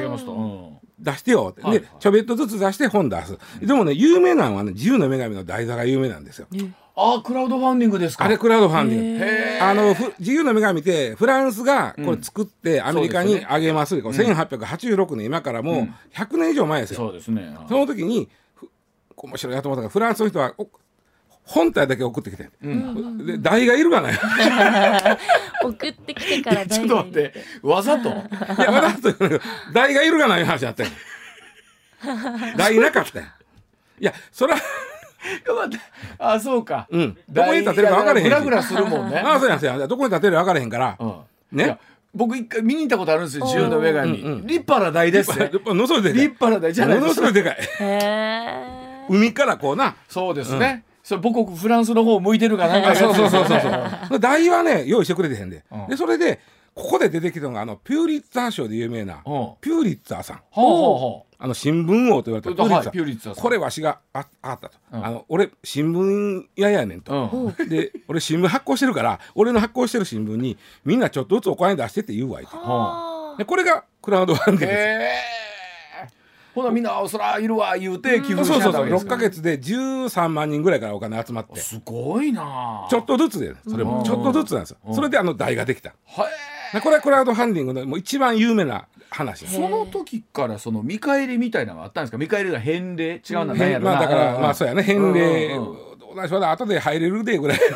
[0.99, 6.49] 出してよって、はいでちょびっとずつ出して本出す、でもね有名なのはね自由の女神の台座が有名なんですよ。
[6.51, 6.57] あ
[6.99, 8.25] あクラウドファンディングですか。
[8.25, 9.25] あれクラウドファンディング。
[9.25, 17.55] へあのふ自由の女神ってフランスがこれ作ってアメリカにあげますこれ1886年今からもう100年以上前ですよ、そうですね。
[17.69, 18.67] その時にふ
[19.17, 20.69] 面白いなと思ったのがフランスの人はお
[21.43, 22.49] 本体だけ送ってきて、
[23.25, 24.15] で台がいるがない。
[24.15, 24.17] い
[25.63, 28.09] 送ってきてからちょっと待ってわざと？
[28.09, 29.41] やわざと言うけど
[29.75, 30.91] 台がいるがない話だったよ。
[32.57, 33.27] 台なかったよ。
[34.01, 34.61] いやそれは
[36.19, 36.87] あそうか。
[36.91, 37.17] うん。
[37.29, 38.29] どこに立てるか分からへんし。
[38.29, 39.19] グラグラするもんね。
[39.19, 41.17] ああそうやそうやどこに立てるか分からへんから、うん。
[41.53, 41.79] ね。
[42.15, 44.47] 僕一回見に行ったことあるんですよ自由の女神うんうん。
[44.47, 45.31] 立派な台です。
[45.39, 46.23] のすごいでかい。
[46.23, 47.53] 立派な台じゃないものすごいでかい。
[47.53, 49.97] へえ海からこうな。
[50.09, 50.85] そうですね。
[51.03, 53.61] それ母国フランスの方向いてるかなんかあそうそうそうそう
[54.09, 54.19] そう。
[54.19, 55.87] 台はね用意してくれてへんで、うん。
[55.89, 56.41] でそれで
[56.75, 59.23] ここで出てきたのがあのピューリッツァー賞で有名なうん。
[59.61, 60.41] ピューリッツァーさん。
[60.51, 63.43] ほうほうほあの新聞王と言われたピューリッツァー,、はいピューリッツァーさん。
[63.43, 65.05] これわしがああったと、うん。
[65.07, 67.69] あの俺新聞屋やねんと、ううん。
[67.69, 74.79] で俺新聞発行してるから俺の発行してる新聞にみんなちょっとずつお金出してって言うわいとはでこれがクラウドファンディングです。
[74.79, 74.83] へ
[75.33, 75.47] え
[76.55, 81.61] ほなみんなそらいるわ言うて寄付しそうそうそう6ちゃったわけですかか月で13万人ぐらいからお金集まって。
[81.61, 83.89] すごいなちょっとずつでそれうん。
[83.91, 84.79] もちょっとずつなんですよ。
[84.87, 84.95] うん。
[84.95, 85.93] それであの台ができた。
[86.07, 89.47] はいでこれはクラウドファンディングのもう一番有名な話。
[89.47, 92.19] その時からその見返りみたいなのがあったんですか？
[92.19, 93.23] 見返りが返礼？
[93.29, 93.91] 違うな何へやろな？
[93.93, 94.83] んまあだからまあそうやね。
[94.83, 95.55] 返礼。
[95.55, 97.59] うんうんどうなんでしょうね後で入れるでぐらい。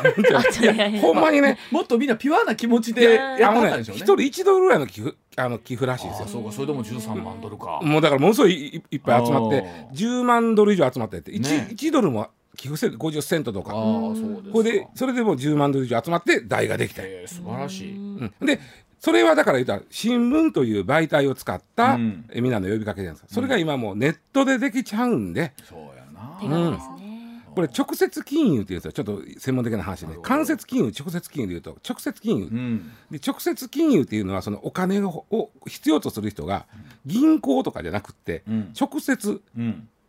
[0.99, 1.59] ほんまにね。
[1.69, 4.01] もっとみんなピュアな気持ちでやったんでしょうね。
[4.01, 6.25] 一人一ドルぐらいの寄付あの寄付らしいですよ。
[6.25, 7.79] あそうかそれでも13万ドルか。
[7.83, 9.95] もうだからものすごいいいっぱい集まってあー。
[9.95, 11.67] 10万ドル以上集まってって 1,、ね。
[11.71, 13.73] 1ドルも寄付せ50セントとか。
[13.73, 14.15] こ
[14.63, 17.95] れでそれでもう10万ドル以上集まって台ができた、えー素晴らしい。
[17.95, 18.33] うん。
[18.43, 18.59] で
[19.01, 22.25] それはだから言ったら新聞という媒体を使った、うん。
[22.31, 25.53] えみんなの呼びかけなんですそれが今もうネットでできちゃうんで。
[25.67, 26.37] そうやな。
[26.39, 27.41] 手軽ですね。
[27.55, 32.91] これ直接金融っていうとちょっと専門的な話で間接金融直接金融でいうと直接金融、うん。
[33.09, 36.67] で直接金融っていうのはそのお金をを必要とする人が
[37.07, 38.73] 銀行とかじゃなくって、うん。
[38.79, 39.89] 直接うん。
[39.99, 40.00] そ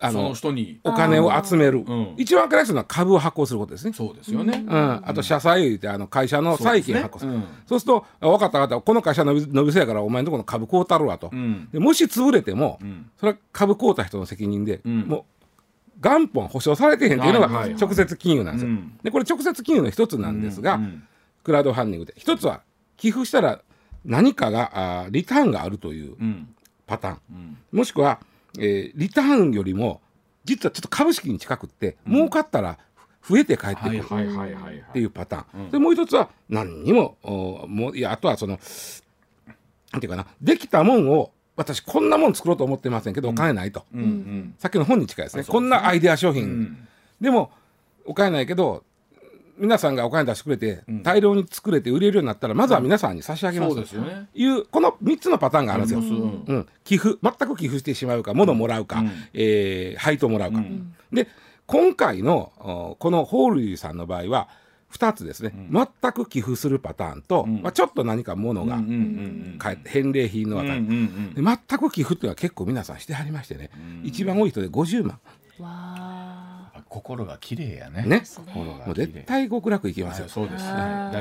[0.00, 0.80] あのの人に。
[0.84, 2.14] お金を集める、うん。
[2.16, 3.92] 一番分かりやすいのは株を発行することですね。
[3.92, 4.64] そうですよね。
[4.66, 7.32] うん、あと社債言うてあの会社の債券発行する。
[7.32, 8.80] そうですねそうするとあ分かった分かった。
[8.84, 11.68] この会社伸び伸びそうやからお前のところの株買うたるわと、うん。
[11.72, 13.10] でもし潰れても、うん。
[13.18, 15.00] それは株買うた人の責任で、うん。
[15.02, 15.24] もう
[16.00, 18.70] 元本保証されてへんっていうのが直接金融なんですよ。
[18.70, 18.98] うん。
[19.02, 21.04] でこれ直接金融の一つなんですが、うん。
[21.44, 22.14] クラウドファンディングで。
[22.16, 22.62] 一つは
[22.96, 23.60] 寄付したら
[24.04, 26.48] 何かがあーリターンがあるといううん。
[26.86, 27.78] パターン、うん。
[27.78, 28.20] もしくは、
[28.58, 30.00] えーリターンよりも
[30.44, 32.78] 実はちょっと株式に近くって、儲かったら
[33.26, 34.76] 増えて帰ってくる、はいはいはいはいはい。
[34.76, 35.70] っていうパターン、うん。
[35.70, 38.58] でもう一つは何にもおもういやあとはその
[39.92, 44.54] なんていうかなできたもんを私こんなもん作ろうと思ってませんけどお金ないと、うんうん。
[44.58, 45.42] さっきの本に近いですね。
[45.42, 45.48] ね。
[45.48, 46.88] こんなアイデア商品、うん。
[47.20, 47.50] でも
[48.04, 48.84] お金ないけど
[49.56, 51.02] 皆さんがお金出してくれて、うん。
[51.02, 54.28] 大量に作れて売れるようになったらまずは皆さんに差し上げます、そうですよね。
[54.34, 56.00] いうこの3つのパターンがあるんですよ。
[56.00, 56.52] あります。
[56.52, 59.10] うん、寄付全く寄付してしまうか物もらうか、うん。
[59.32, 60.94] えー配当もらうか、うん。
[61.12, 61.28] で
[61.66, 64.48] 今回のおこのホールリーさんの場合は
[64.92, 67.62] 2つですね、全く寄付するパターンと、うん。
[67.62, 71.34] まあ、ちょっと何か物がうんうんうん返礼品のうんう値、ん。
[71.34, 73.70] で全く寄付っていうのは結構皆さんしてはりましてね、
[74.02, 75.18] 一番多い人で50万。
[75.58, 76.40] わあ。
[76.40, 76.43] あ
[76.94, 78.04] 心が綺麗やね。
[78.06, 78.22] ね。
[78.24, 80.24] 心がもう絶対極楽いけますよ。
[80.24, 80.70] はい、そうですね。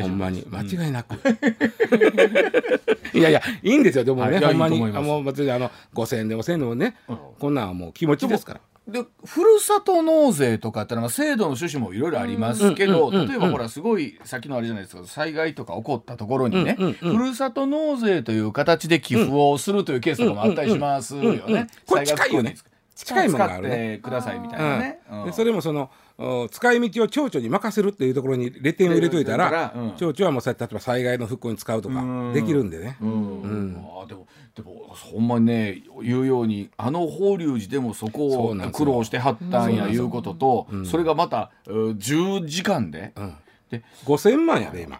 [0.01, 0.45] ほんまに。
[0.47, 1.15] 間違いなく、
[3.17, 4.03] いやいやいいんですよ。
[4.03, 4.79] でもね、ほんまに。
[4.95, 7.17] あもう別にあの5,000円でも1,000円でもね、うん。
[7.39, 8.62] こんなんはもう気持ちですから。
[8.88, 21.67] でふるさと納税とかってのは制度の趣旨もいろいろありますけど、例えばほらすごい先のあれじゃないですか災害とか起こったところにね、ふるさと納税という形で寄付をするというケースとかもあったりしますよね。
[21.88, 22.57] これ近いよね
[23.03, 23.97] 近いものがあるね。
[23.97, 24.99] てくださいみたいなね。
[25.33, 29.91] それもそのお使い道を町長に任せるっていうところにレ点を入れといたら、うん。
[29.97, 43.35] 町長はもう例えば災害の復興に使うとかうんできるんでね、あーでもでもほんまにね言うようにあの法隆寺でもそこを苦労してはったんやいうことと、それがまたう10時間で、うん。
[43.71, 44.99] で5,000万やで今。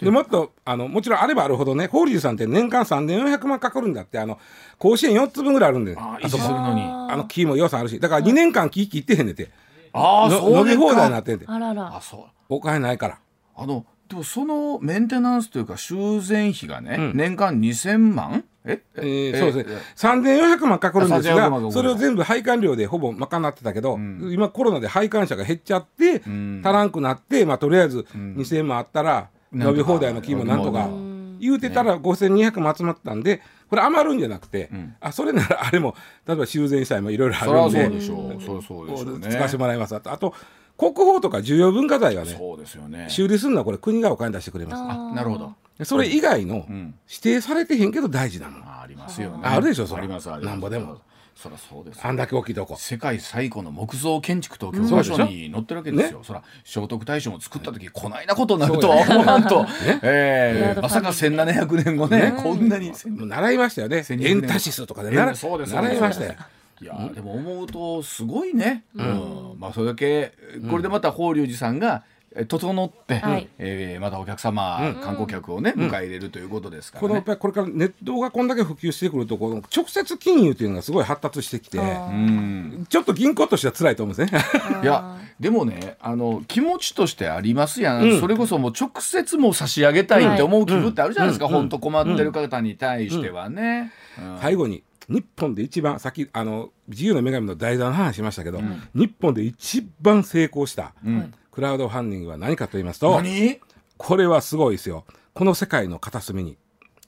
[0.00, 4.38] でもっとあのもちろんあればあるほどね法隆さんって年間3,400万かかるんだってあの
[4.78, 6.82] 甲子園4つ分ぐらいあるんでああそこ持するのに。
[6.82, 7.98] あの木も予算あるし。
[8.00, 9.50] だから2年間木切ってへんねて。
[9.92, 11.46] ああのそうですか伸び放題になってんて。
[11.48, 11.96] あらら。
[11.96, 12.00] あ。
[12.00, 12.20] そう。
[12.48, 13.18] お金ないから。
[13.56, 17.16] あのでもそのメンテナンスというか修繕費がね、うん。
[17.16, 18.44] 年間2000万？
[18.66, 18.82] え？
[18.96, 19.00] え？
[19.00, 19.80] ーそうですね。
[19.96, 24.30] 3400万かかるんですあ3400万かかるがそれを全部配管料でほぼ賄ってたけど、ん。
[24.32, 26.60] 今コロナで配管者が減っちゃって、ん。
[26.62, 28.34] 足らんくなって、まあ、とりあえずん。
[28.36, 30.86] 2000万あったら伸び放題の木もなんとか。
[30.86, 31.16] うん。
[31.38, 34.96] 言うてたら5200も集まったんでこれ余るんじゃなくて、ん。
[35.00, 35.94] あそれならあれも
[36.26, 38.42] 例えば修繕祭もいろいろあるんででしょう。
[38.42, 40.34] そうそうでしょうね使わせてもらいますあとあと
[40.78, 43.06] 国宝とか重要文化財がねそうですよね。
[43.08, 44.82] 修理するのはこれ国がお金出してくれます。
[44.82, 45.52] あなるほど。
[45.78, 46.94] でそれ以外のん。
[47.08, 49.40] 指定されてへんけど大事なものあありますよね。
[49.44, 50.52] あるでしょそらありますあります。
[50.52, 51.00] なんぼでも
[51.36, 52.06] そりゃそうですよ。
[52.06, 52.76] あんだけ大きいとこ。
[52.78, 56.20] 世界最古の木造建築と教科書に載ってるわけですよ。
[56.24, 59.66] そら聖徳太子も作った時こないなことになるとは思わんと、
[60.02, 62.88] えーまさか1700年後ねこんなに。
[62.88, 64.02] もう習いましたよね。
[64.08, 66.34] エンタシスとかでえ習ーそうです習いましたよ。
[66.80, 69.56] いやーでも思うとすごいね、うん。
[69.58, 70.32] まあそれだけ
[70.70, 73.48] これでまた法隆寺さんがえ整って、はい。
[73.58, 77.08] えーまたお客様、観光客をね迎え入れるということですからね。
[77.08, 77.24] このやっ。
[77.24, 82.86] ぱりこれからネットがこんだけ普及してくるとこの直接金融っていうのがすごい発達してきてうん。
[82.88, 84.40] ちょっと銀行としては辛いと思うんですね。
[84.82, 93.92] いやでもねあの気持ちとしてありますやん、それこそもう直接もう差し上げたいって思う気分ってあるじゃないですか、本当困ってる方に対してはね。
[94.18, 94.38] うん。
[94.40, 98.60] 最後に日本で一番さっきあの自由の女神の題材の話しましたけど、
[98.94, 103.58] 日本で一番成功したんクラウドファンディングは何かと言いますと何？
[103.96, 105.06] これはすごいですよ。
[105.32, 106.58] この世界の片隅に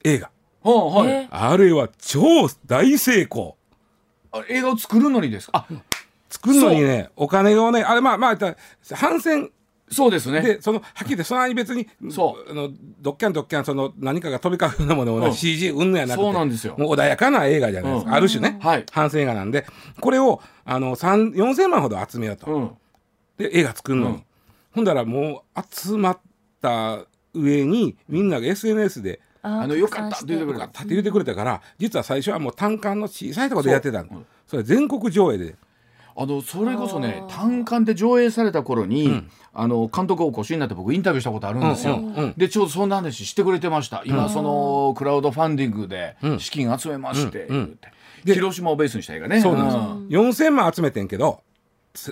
[0.03, 0.31] 映画。
[0.63, 1.27] はあはい、え？
[1.29, 2.19] あれは超
[2.65, 3.57] 大成功。
[4.31, 5.67] あ映画を作るのにですか？
[5.69, 5.73] あ
[6.31, 8.37] 作るのにねお金をねあれまあまあ
[8.95, 9.51] 反戦。
[9.91, 10.41] そうですね。
[10.41, 12.49] でそのはっきり言ってその間に別にそう。
[12.49, 15.31] あのドッキャンドッキャンその何かが飛び交うようなものを、うん。
[15.35, 16.73] CG うんのやなくてそうなんですよ。
[16.75, 18.17] もう穏やかな映画じゃないですか、うん。
[18.17, 18.85] ある種ね、はい。
[18.91, 19.67] 反戦映画なんで
[20.01, 22.71] これをあの3 4000万ほど集めようと、うん、
[23.37, 24.23] で映画作るのに、うん
[24.79, 26.19] ほんだらもう集まっ
[26.61, 34.25] た上にみんなが SNS でああのよかったって言ってくれたよかったって言ってくれたから実は最初はもう単館の小さいところでやってたのそううん。
[34.47, 35.55] それ全国上映で。
[36.15, 41.95] あのそれこそね単館で上映された頃に、あの監督をお越しになって僕インタビューしたことあるんですよ。
[41.95, 44.03] うんうんうんでちょうどそんな話してくれてました。
[44.05, 47.69] 今、そのクラウドファンディングで資金集めまして、うんうん言っ
[48.25, 48.33] て。
[48.33, 49.41] 広島をベースにした映画ね。
[49.41, 51.48] そうなんですよ、4000万集めてんけどつ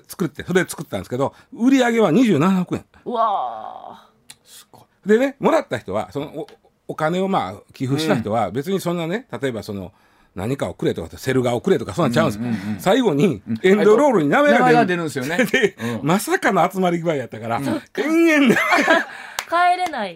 [0.08, 2.86] 作ってそれで作ったんですけど売り上げは27億円。
[3.06, 4.08] うわ
[4.44, 5.10] すごい。
[5.10, 6.48] でねもらった人はそのお
[6.90, 9.92] お金をまあ寄付した人は別にそんなね例えばその
[10.36, 14.86] 何かをくれとかセル画をくれとかそんなんちゃうんですよ、最後にエンドロールに名前がが出る。
[14.86, 15.46] 出るんですよね。
[15.52, 16.08] で、うん。
[16.08, 18.56] まさかの集まり具合やったから、延々で。
[18.56, 18.56] ー
[19.50, 20.16] 帰れない。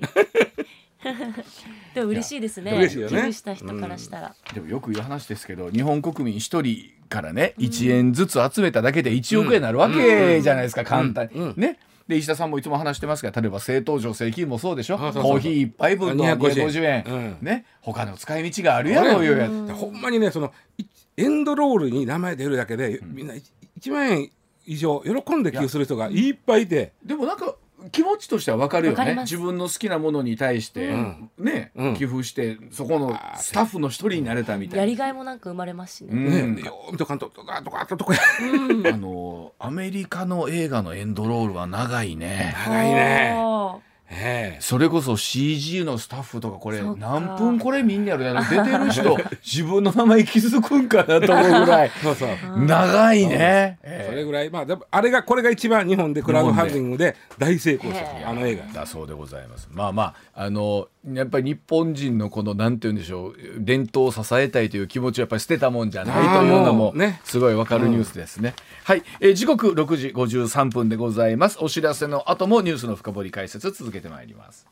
[1.96, 2.72] でも嬉しいですね。
[2.74, 3.16] 嬉しいよね。
[3.16, 11.54] 寄付した人からしたら、でもよく言う話ですけど日本国民一人からね1円ずつ集めただけで1億円になるわけじゃないですか簡単に。
[11.56, 11.78] ね。
[12.08, 14.98] で石田さんもいつも話してますが例えば政党助成金もそうでしょ？
[14.98, 17.04] コーヒー一杯分の250 250円。
[17.06, 17.38] うん。
[17.46, 17.66] ね。
[17.82, 19.74] 他の使い道があるやろういうやつ。
[19.80, 20.84] ほんまにねそのい
[21.18, 23.34] エンドロールに名前出るだけで、みんな
[23.80, 24.30] 1, 万円
[24.66, 26.94] 以上喜んで寄付する人がいっぱいいて。
[27.06, 27.56] でもなんか
[27.92, 29.16] 気持ちとしては分かるよね。
[29.22, 30.94] 自分の好きなものに対して、
[31.38, 31.96] ね、うん。
[31.96, 34.82] 寄付してそこのスタッフの一人になれたみたいな。
[34.82, 36.56] やりがいもなんか生まれますしね、うん。
[36.56, 38.14] ね、よー見とかんととかとかとか。
[38.14, 42.56] あのアメリカの映画のエンドロールは長いね。
[42.66, 43.34] 長いね。
[43.36, 43.78] あ
[44.14, 44.62] ええ。
[44.62, 51.92] それこそ CG のスタッフとかこれ何分これみんなやるやろ出てる人 自分の名前気づくんかなと思うぐらい。
[52.04, 52.30] そうそう。
[52.66, 53.80] 長いね。
[54.08, 54.50] それぐらい。
[54.50, 58.82] まあでもあれがこれが一番日本でクラウドファンディングで大成功したあの映画。
[58.82, 59.70] だそうでございます。
[59.72, 60.04] まあま
[60.36, 68.54] ああのやっぱり日本人のこのなんて言うんでしょう伝統を支えたいという気持ちをやっぱり捨てたもんじゃないというのもすごいわかるニュースですね。
[68.84, 71.58] はい、えー時刻6時53分でございます。
[71.60, 74.68] お知らせの後もニュースの深掘り解説続けてまいります。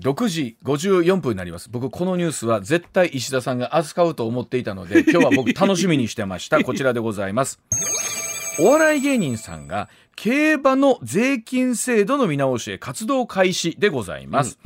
[0.00, 7.60] 6時54分になります僕このニュースは絶対石田さんが扱うと思っていたので今日は僕楽しみにしてましたこちらでございます
[8.58, 14.58] お笑い芸人さんが競馬の税金制度の見直しへ活動開始でございます、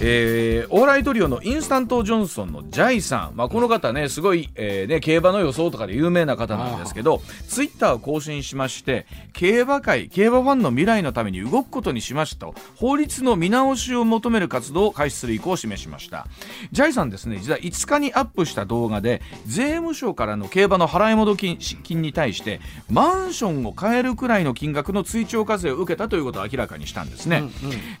[0.00, 16.26] えーお笑いトリオのインスタントジョンソンのジャイさん、まあ、この方ねすごい、えーね、競馬の予想とかで有名な方なんですけどツイッターを更新しまして競馬界競馬ファンの未来のために動くことにしましたと法律の見直しを求める活動を開始する意向を示しました。
[16.72, 27.44] ジャイさんですね実は5日にアップした動画で税務署からの競馬の払い戻金金に対してマンションを買えるくらいの金額の追徴課税を受けたということを明らかにしたんですね、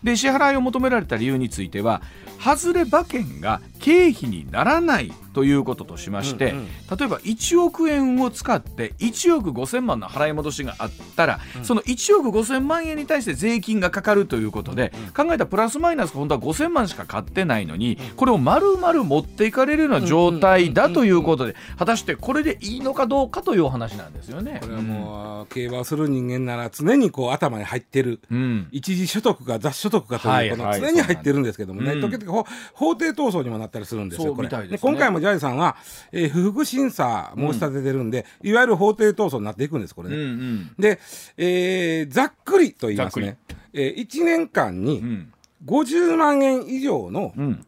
[0.02, 2.02] で支払いを求められた理由については
[2.38, 6.64] 外れ馬券が経費にならないということとしまして、うんうん。
[6.64, 6.70] 例
[7.04, 24.60] えば1億円を使って1億5000万の払い戻しがあったら、その1億5000万円に対して税金がかかるということで、考えたらプラスマイナス本当は5000万しか買ってないのにこれを丸々持っていかれるような状態だということで果たしてこれでいいのかどうかというお話なんですよね。
[24.62, 28.68] これはもう、競馬をする人間なら常にこう頭に入ってる、うん。
[28.72, 32.00] 一時所得か雑所得かとはいいうこのはい常に入ってるんですけどもね、うん。
[32.00, 34.48] 時々ほ法廷闘争にもなったりするんですよこれ。
[34.48, 34.78] ですね。
[34.78, 35.76] 今回もジャイさんは、
[36.12, 40.24] えー不服審査申し立ててるんで、いわゆる法廷闘争になっていくんですこれうんうね。
[40.24, 40.74] ん。
[40.78, 40.98] で、
[41.36, 43.38] えーざっくりと言いますね、
[43.72, 45.32] えー、1年間にうん。
[45.64, 47.66] 50万円以上のうん。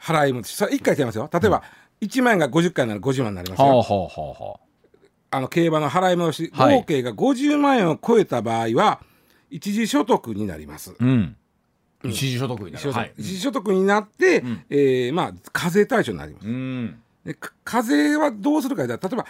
[0.00, 1.30] 払い戻し、さ1回言ってますよ。
[1.32, 1.62] 例えば、
[2.00, 4.60] 1万円が50回なら50万になりますよ、はあは
[5.30, 6.76] あの競馬の払い戻し、はい。
[6.76, 9.00] 合計が50万円を超えた場合は
[9.48, 10.94] 一時所得になります。
[10.98, 11.36] うん
[12.04, 13.12] 一時所得になる、はい。
[13.16, 14.64] 一時所得になって、ん。
[14.70, 16.46] えーまあ課税対象になります。
[16.46, 17.00] うん。
[17.24, 19.26] でか課税はどうするかというと例えば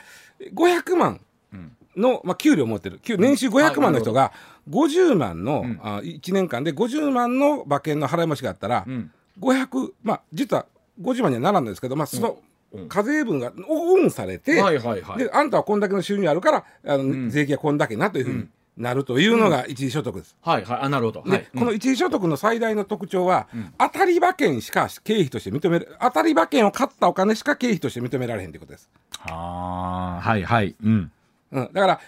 [0.55, 1.21] 500万
[1.53, 1.73] うん。
[1.97, 2.99] の、まあ、給料を持ってる。
[3.01, 4.33] 給年収500万の人が
[4.71, 5.81] 50万の、ん。
[5.83, 9.11] あ1年間で50万の馬券の払い戻しがあったら、うん。
[9.41, 10.67] 500まあ実は
[11.01, 12.39] 50万にはならないんですけど、まあ、その
[12.73, 12.89] うん。
[12.89, 15.19] 課税分がオンされて、はいはいはい。
[15.19, 17.29] であんたはこんだけの収入あるからあの、ん。
[17.31, 20.35] 税金はこんだけなというふうになるというのが一時所得です。
[20.43, 20.81] はいはい。
[20.83, 23.49] あなるほど、ではい、この一時所得の最大の特徴は、
[23.79, 28.91] 当たり馬券しか経費として認める当たり馬券を買ったお金しか経費として認められへんということです。
[29.25, 30.75] あーはいはい。
[30.83, 31.13] うん。
[31.53, 32.01] うん、だから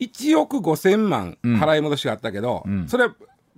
[0.00, 1.60] 1億5,000万うん。
[1.60, 2.88] 払い戻しがあったけど、うん。
[2.88, 3.08] それ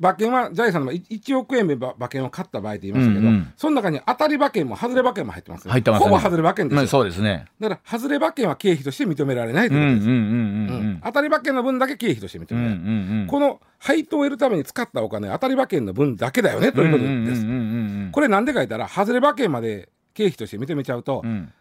[0.03, 3.53] 馬券はジャイさんの場合1億円で馬馬券を買った場合って言いましたけど、うんうん。
[3.57, 6.11] その中に当たり馬券も外れ馬券も入ってますね入ってますね。
[6.11, 7.47] ほぼ外れ馬券ですよ、まあそうですね。
[7.61, 10.87] だから外れ馬券は経費として認められないとうんうんうんいうことです、うん。
[10.87, 11.01] うん。
[11.05, 13.27] 当たり馬券の分だけ経費として認うんうんめられる、うん。
[13.29, 21.53] この配当を得るために使ったお金は当たり馬券の分だけだよねということです、うんうんうんうんうんこれなんでか言ったら外れ馬券まで経費として認めちゃうと、うん。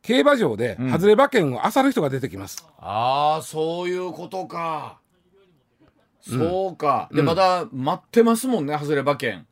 [0.00, 5.00] 競馬場で外れ馬券を漁る人が出てきます、ああそういうことか
[6.30, 9.46] そうか、でまだ待ってますもんね外れ馬券。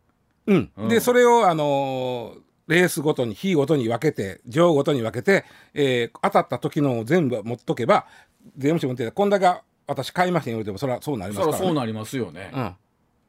[0.47, 0.71] うん。
[0.77, 0.89] うん。
[0.89, 8.07] でそれを、あのーレースごとに日ごとに分けて上ごとに分けて、えー当たった時のを全部持っとけば
[8.57, 9.47] 税務署も言ってこんだけ
[9.87, 11.65] 私買いましたよ言てもそれはそうなりまそすから、ね。
[11.65, 12.77] そうなりますよね、うん、は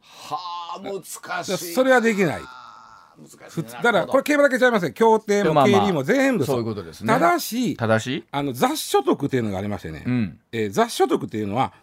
[0.02, 2.42] あ難しいでそれはできない。
[2.42, 4.92] 難しい普通だからこれ競馬だけちゃいますよ。
[4.94, 6.58] 協定もまあまあ経理も全部そう。
[6.58, 7.08] いうことですね。
[7.08, 8.18] ただし正し？
[8.18, 10.40] いあの雑所得っていうのがありましてね、うん。
[10.52, 11.74] えー雑所得っていうのは、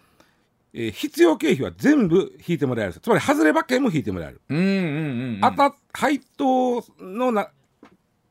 [0.74, 5.40] えー必要経費は全部引いてもらえるつまり外れ馬券も引いてもらえる、うんうんうんうん。
[5.40, 7.48] 当た配当のな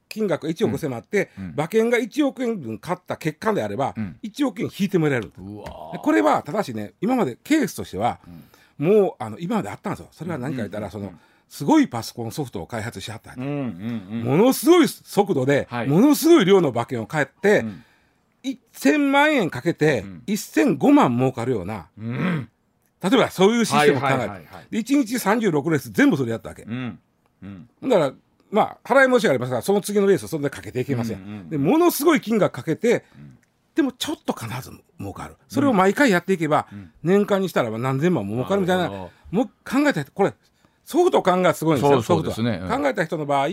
[0.10, 4.20] 金額が1億迫って、馬券が1億円分買った結果であれば、ん。
[4.22, 8.20] 1億円引いてもらえるこれはただしね今までケースとしては、
[8.78, 10.10] もうあの今まであったんですよ。
[10.12, 11.14] それは何か言ったら、その
[11.50, 14.24] すごいパソコンソフトを開発しはったんやうんうんうん。
[14.24, 15.88] ものすごい速度で、はい。
[15.88, 17.84] ものすごい量の馬券を買って、ん
[18.44, 22.50] 1000万円かけて、1005万儲かるようなうん。
[23.02, 24.68] 例えばそういうシステムを考えて、はいはいはいはい。
[24.70, 27.00] で1日36レース全部それやったわけ、うん。
[27.42, 27.70] うん。
[27.82, 28.14] ほんだから
[28.52, 33.04] まあ払い戻しがありますからその次のレースをそれでかけていけますよ、うんうんでものすごい金額かけて、
[33.76, 35.36] でもちょっと必ず儲かる。
[35.48, 36.68] それを毎回やっていけば、
[37.02, 38.90] 年間にしたらば何千万も儲かるみたいな
[39.32, 40.34] もう考えたこれ
[40.86, 41.88] ソフトを考えたらすごいんで
[42.34, 42.60] すよね。
[42.62, 42.70] うん。
[42.70, 43.48] 考えた人の場合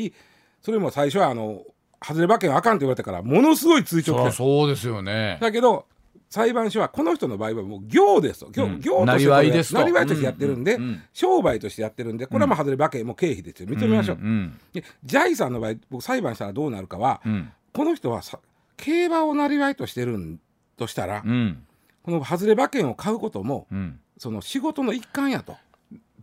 [0.62, 1.62] それも最初はあの
[2.02, 5.38] 外れ馬券あかんって言われたからものすごい追そ徴来そうですよね。
[5.40, 5.86] だけど
[6.30, 8.50] 裁判所はこの人の場合はもう業ですと。
[8.50, 8.80] 業,、うん。
[8.80, 9.80] 業としてなりわいですと。
[9.80, 10.82] なりわいとしてやってるんで、うん。
[10.82, 10.88] うん。
[10.90, 13.68] うん商売としてやってるんでこれはもう外れ馬券も経費ですよ。
[13.68, 14.58] 認めましょう、ん。
[14.72, 17.52] でジャイさんの場合僕裁判したらどうなるかは、うん。
[17.72, 18.38] この人はさ
[18.76, 20.40] 競馬をなりわいとしてるん
[20.76, 21.64] としたら、うん。
[22.04, 24.00] この外れ馬券を買うこともうん。
[24.16, 25.56] その仕事の一環やと。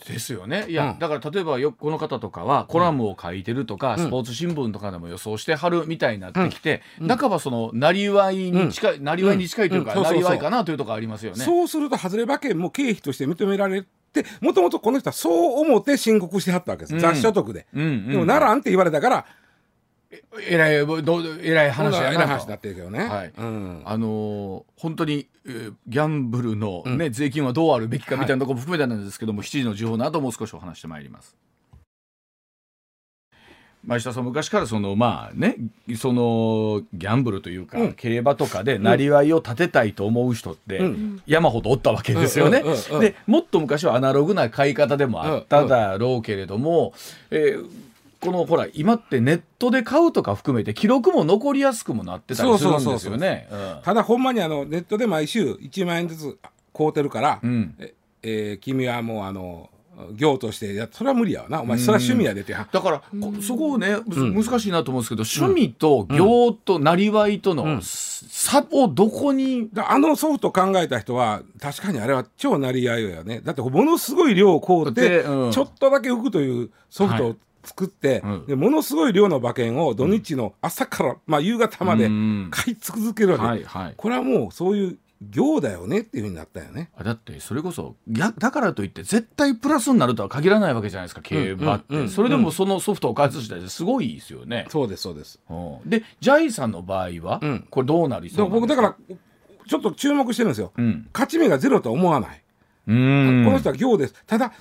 [0.05, 0.65] ですよね。
[0.69, 0.99] いや、うん。
[0.99, 4.05] だから例えばよこの方とかはコラムを書いてるとか、うん。
[4.05, 11.43] スポーツ新聞とかでも予想してはるみたいになってきて、半ばそのなりわいに近い、なりわいに近いというか、なりわいかなというところありますよね。
[11.43, 13.83] そうすると外れ馬券も経費として認められ
[14.13, 16.99] てもともとこの人はそう思って申告してはったわけです、うん。
[16.99, 17.67] 雑所得で。
[17.73, 17.81] うん。
[17.81, 19.25] うん、でもならんって言われたから、
[20.41, 22.13] えらいどうえらい話やなと。
[22.13, 23.03] えらい話になってるけどね。
[23.07, 23.33] はい。
[23.37, 23.81] うん。
[23.85, 31.35] あのー本当に、えーギャンブルの、ね税金はどうあるべきかみたいなところも含めてなんですけども、7時の時報の後もう少しお話してまいります。
[33.85, 35.55] 前下さん昔からそのまあね
[35.97, 37.93] そのギャンブルというか、うん。
[37.93, 41.21] 競馬とかでなりわいを立てたいと思う人って、うん。
[41.25, 42.59] 山ほどおったわけですよね。
[42.59, 42.99] うんうんうんうん。
[43.01, 46.93] でもっと昔はアナログな買い方でもあっただろうけれども、
[47.29, 47.69] えー
[48.21, 53.47] このほら今ってネットで買うとか含めて記録も残りやすくもなってたりするんですよね。
[53.51, 53.79] うん。
[53.83, 56.37] ただほんまにあのネットで毎週1万円ずつ
[56.75, 57.75] 買うてるから、うん。
[57.79, 57.93] え
[58.23, 59.69] えー君はもうあの
[60.13, 61.61] 行としてやそれは無理やわな。
[61.61, 62.53] お前それは趣味やでって。
[62.53, 73.41] だからこそこをね、む難しいなと思うんですけど、趣味と行となりわいとの差をどこに、だあのソフト考えた人は確かにあれは超なり合いよね。
[73.41, 78.45] だってものすごい量を買うて、ちょっとだけ浮くというソフトを作って、うん。
[78.45, 83.93] でものすごい量の馬券を土日の朝から、まあ、夕方までうん買い続けるわけ、はいはい。
[83.95, 84.97] これはもうそういう
[85.29, 86.91] 行だよねっていうふうになったよね。
[86.95, 92.09] あだってそれこそやだからといって絶対プラスになるとは限らないわけじゃないですか競馬って、うんうんうん。
[92.09, 94.67] それでもそのソフトを開発したりすごいですよね。
[94.69, 95.39] そうですそうです。
[95.49, 95.53] う
[95.85, 95.89] ん。
[95.89, 97.67] でジャイさんの場合は、うん。
[97.69, 98.95] これどうなりでそうなんですも僕だから
[99.67, 101.07] ちょっと注目してるんですよ、うん。
[101.13, 102.41] 勝ち目がゼロとは思わない、
[102.87, 103.43] うん。
[103.45, 104.15] この人は行です。
[104.27, 104.53] ただ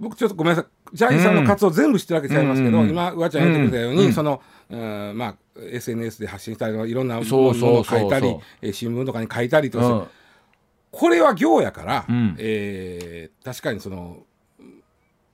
[0.00, 0.96] 僕ちょっとごめんなさい。
[0.96, 2.90] ジャイさんの活動全部知ってるわけちゃいますけど、うん。
[2.90, 4.12] 今うわちゃん言ってくれたように、うん。
[4.12, 4.40] その
[4.70, 7.72] うんまあ SNS で発信したりいろんなもそうそう。
[7.74, 10.06] のを書いたりそうそうえー新聞とかに書いたりとかする、うん。
[10.90, 12.34] これは行やから、うん。
[12.38, 14.18] えー確かにその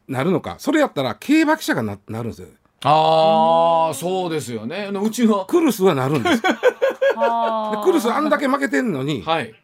[0.09, 0.57] なるのか。
[0.59, 2.49] それやったら競馬記者がななるんですよ。
[2.83, 4.91] ああそうですよね。
[4.93, 5.47] うちは。
[5.47, 6.43] クルスはなるんです。
[7.85, 9.55] クルスあんだけ負けてんのに、はい。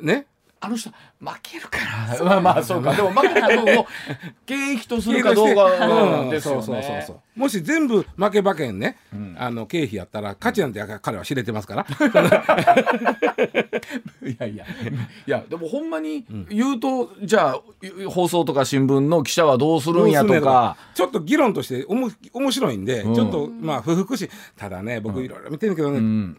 [0.00, 0.26] ね
[0.64, 0.96] あの人負
[1.42, 2.16] けるから。
[2.24, 2.94] まあまあそうか。
[2.94, 3.86] でも負けた分を
[4.46, 7.06] 経費とするかどうかうんですよね。
[7.34, 8.96] もし全部負け馬券ね、
[9.36, 11.86] あの経費やったら価値なんて彼は知れてますから。
[14.22, 14.64] いやいや。
[15.26, 17.60] いやでもほんまに言うと、じゃあ
[18.08, 20.76] 放送とか新聞の記者はどうするんやとか。
[20.94, 23.14] ちょっと議論としておも面白いんで、うん。
[23.16, 26.36] ちょっとまあ不服しただね僕いろいろ見てるけどね、うん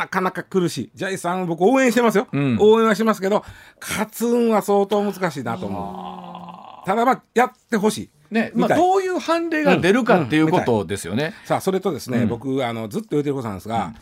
[0.00, 0.90] なかなか苦しい。
[0.94, 2.56] ジャイさん僕応援してますよ、うん。
[2.58, 3.44] 応援はしますけど
[3.82, 6.86] 勝つんは相当難しいなと思う。
[6.86, 8.10] ただまあやってほしい。
[8.30, 11.34] ねまあ、どういう判例が出るかっていうことですよね。
[11.44, 12.28] さあそれとですね、うん。
[12.28, 13.92] 僕あのずっと言ってることなんですが、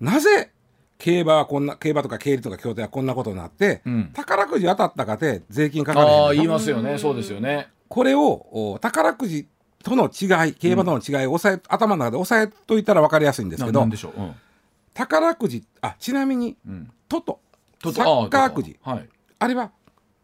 [0.00, 0.50] なぜ
[0.98, 4.10] 競馬はこんな競馬とか競輪とか競艇はこんなことになって、うん。
[4.12, 6.24] 宝くじ当たったかて税金かかれへんのか。
[6.24, 6.98] ああ言いますよね。
[6.98, 7.68] そうですよね。
[7.88, 9.48] これをお宝くじ
[9.82, 14.20] との違い競馬との違いを押さえ、頭の中で押さえといたら分かりやすいんですけどななんでしょう？
[14.20, 14.34] うん
[14.98, 16.90] 宝くじあちなみにうん。
[17.08, 17.38] トト。
[17.80, 18.76] とサッカーくじ。
[18.82, 19.08] あはい。
[19.38, 19.70] あれは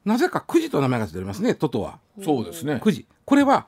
[0.04, 2.00] なぜかくじと名前が付いておりますねトトは。
[2.20, 2.80] そうですね。
[2.80, 3.06] くじ。
[3.24, 3.66] これは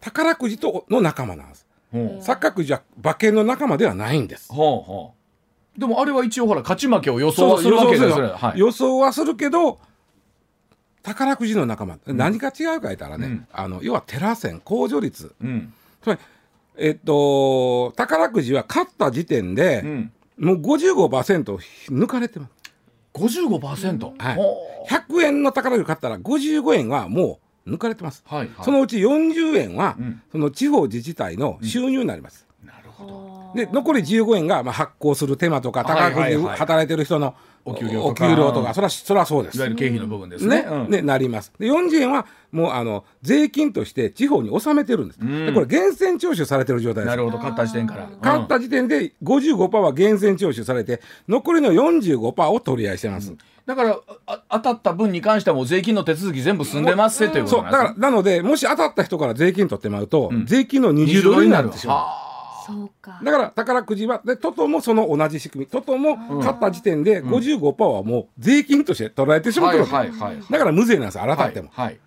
[0.00, 1.66] 宝くじとの仲間なんです。
[1.92, 2.24] ほう。
[2.24, 4.50] サッカーくじは馬券の仲間ではないんです。
[4.50, 5.14] ほうほ
[5.76, 5.78] う。
[5.78, 8.10] でもあれは一応ほら勝ち負けを予想はするわけですよ。
[8.10, 8.58] はい。
[8.58, 9.78] 予想はするけど
[11.02, 13.46] 宝くじの仲間、何が違うか言ったらね、うん。
[13.52, 15.34] あの要はテラ線控除率。
[15.42, 15.74] うん。
[16.02, 16.20] つまり
[16.76, 20.12] えっと宝くじは勝った時点でう、ん。
[20.38, 21.58] もう55%
[21.90, 22.52] 抜かれてます
[23.12, 24.14] 五十五パーセント？
[24.16, 24.56] はいほ
[24.88, 28.48] う100円の宝くじ買ったら55円はもう抜かれてます、はいはい。
[28.62, 33.54] そのうち40円は、うんその地方自治体の収入になります、なるほど。
[33.54, 37.34] で残り15円がまあ発行する手間とか宝くじ働いてる人の
[37.64, 38.26] お給料とか。
[38.26, 38.74] お給料とか。
[38.74, 39.56] そらそらそうです。
[39.56, 40.62] いわゆる経費の部分ですね。
[40.62, 40.68] ね。
[40.68, 40.90] うん。
[40.90, 41.52] ねなります。
[41.58, 45.46] で40円はもうあの税金として地方に納めてるんです、うん。
[45.46, 47.16] でこれ源泉徴収されてる状態です。
[47.16, 47.38] なるほど。
[47.38, 48.08] 勝った時点から。
[48.20, 53.32] 買った時点で55%は源泉徴収されて残りの45%を取り合いしてます、
[53.66, 57.88] だからあ当たった分に関してはもう税金の手続き全部済んでますせということそうなんですね。
[57.88, 60.46] だからなのでもし当たった人から税金取ってもらうと、うん。
[60.46, 61.92] 税金の20度になるんですよ。
[61.92, 62.29] は
[62.72, 63.20] そうか。
[63.22, 65.70] だから宝くじはでトトもその同じ仕組み。
[65.70, 70.44] トトも買った時点で55%はもう税金として取られてしあまってるはいわけ、はいはい。
[70.50, 71.98] だから無税なんです改はいめても、はい。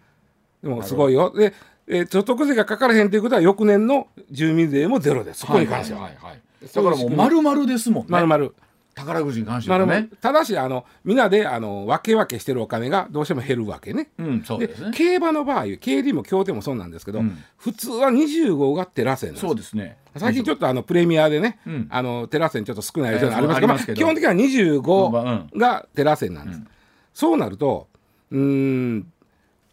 [0.64, 1.34] でもすごいよ。
[1.36, 1.54] で、
[1.88, 5.42] えー所得税がかからへんということは翌年の住民税もゼロです。
[5.42, 6.42] そこに関しては,、はいはいはい
[6.74, 8.08] だからもう丸々ですもんね。
[8.10, 8.56] まるまる
[8.96, 10.10] 宝くじに関してはね。
[10.22, 14.92] ただしあのみんなであの分け分けしてるお金がどうしても減るわけねうんそうでですね。
[14.94, 19.98] 競馬の場合競輪も競艇もそうなんですけど、うん普通は25がテラ線なんですそうですね。
[20.18, 26.68] 最近ちょっとあのプレミアでね、うんあのテラ線ちょっと少ないありえーますけど,、まあありますけど基本的にはうん25がテラ線なんです、うん
[27.14, 27.88] そうなると
[28.32, 29.08] うーん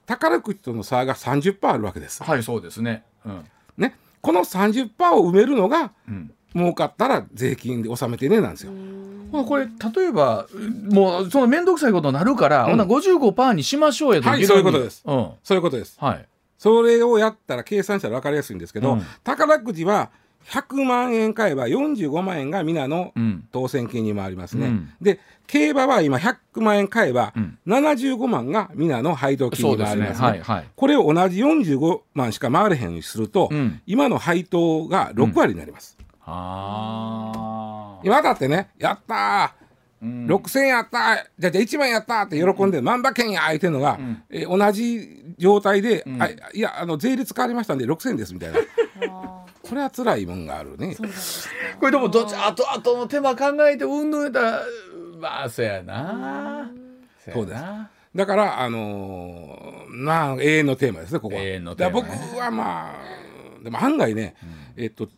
[0.06, 3.02] 宝くじとの差が30%あるわけです、はいそうですね。
[3.24, 3.44] うん
[3.78, 6.30] ね、この30%を埋めるのがうん。
[6.52, 8.72] 儲かったら税金で納めてねなんですよ。
[9.32, 10.46] まあこれ例えば
[10.90, 15.30] もうその面倒くさいことになるから、ほんなら55%にしましょうやとはいそういうことですうん。
[15.42, 15.96] そういうことです。
[16.00, 16.26] はい。
[16.58, 20.10] それをやったら計算したら分かりやすいんですけど、うん宝くじは
[20.46, 23.44] 100万円買えば45万円が皆のうん。
[23.52, 24.66] 当選金に回りますね。
[24.66, 29.76] うんで競馬は今100万円買えばうん75万が皆の配当金に。
[29.78, 30.26] 回りますね。
[30.28, 30.64] はいはい。
[30.76, 35.96] これを同じ45万しか回れへんようにすると、うん今の配当が6割になります。
[36.30, 38.00] ああ。
[38.02, 40.04] 今だってねやったー。
[40.04, 40.26] うん。
[40.26, 41.02] 6000やったー。
[41.38, 44.22] じゃあじゃあ1万やったーって喜んで、万馬券や相手のが、ん。
[44.30, 46.22] えー同じ状態で、ん。
[46.22, 48.58] あいやあの税率変わりましたんで6000ですみたいな。
[49.10, 50.96] あこれは辛いもんがあるね。
[51.78, 54.62] これでもどっちあとあとの手間考えてうんぬんやったら
[55.18, 56.70] まあそうやな。
[57.32, 57.54] そうです。
[57.54, 61.42] やなだから、あのーまあ、永遠のテーマですね、ここは。
[61.42, 64.34] 永遠のテーマ僕はまあ、でも案外ね、
[64.76, 65.08] えっと、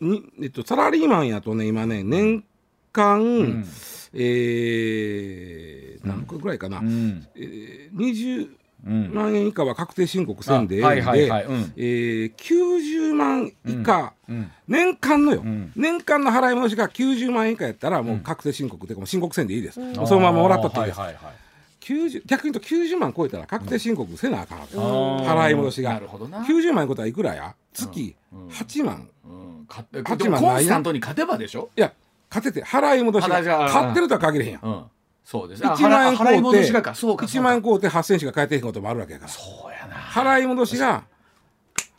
[0.00, 2.44] にえっと、サラリーマンやとね、今ね、年
[2.92, 3.64] 間、ん。
[4.12, 7.26] えー、何個ぐらいかな、うん。
[7.36, 8.48] えー、20
[8.86, 9.12] うん。
[9.14, 11.44] 万円以下は確定申告せんでええんで、あはいはいはい。
[11.44, 11.72] うん。
[11.76, 14.50] えー、90万以下、うん。
[14.66, 15.70] 年間のよ、ん。
[15.76, 21.34] 年間の払い戻しが90万円以下やったらもう確定申告というかもう申告せんでいいです、そのままもらったっていいです、はいはいはい。
[21.82, 24.66] 90逆に言うと90万超えたら確定申告せなあかんわ。
[24.66, 25.92] け、あー払い戻しが。
[25.94, 26.40] なるほどな。
[26.40, 27.54] 90万円ことはいくらや？
[27.74, 31.70] 月8万、うん勝ってコンスタントに勝てばでしょ？
[31.76, 31.92] いや
[32.28, 34.62] 勝てて払い戻しが勝ってるとは限れへんやん。
[34.62, 34.84] うん。
[35.24, 35.62] そうです。
[35.62, 36.94] 1万円払い戻し買うてがか。
[36.94, 39.30] そうか1万円買うて8000円しか返ってへんこともあるわけやから。
[39.30, 39.96] そうやな。
[39.96, 41.04] 払い戻しが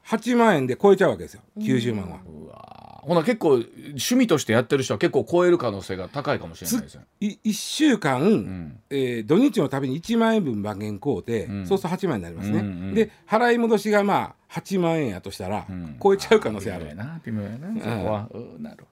[0.07, 1.41] 8万円で超えちゃうわけですよ。
[1.57, 2.19] 90万は。
[2.25, 7.01] うわほな結構趣味としてやってる人は結構超える可能性が高いかもしれないですよ。
[7.19, 11.65] い1週間、んえー土日のたびに1万円分馬券買うて、ん。
[11.65, 15.97] そうすると8万円になりますね、うんうんで払い戻しがまあ8万円やとしたら、ん。
[16.01, 16.95] 超えちゃう可能性ある。
[16.95, 18.29] な微妙やなそこは。
[18.33, 18.85] うんなる。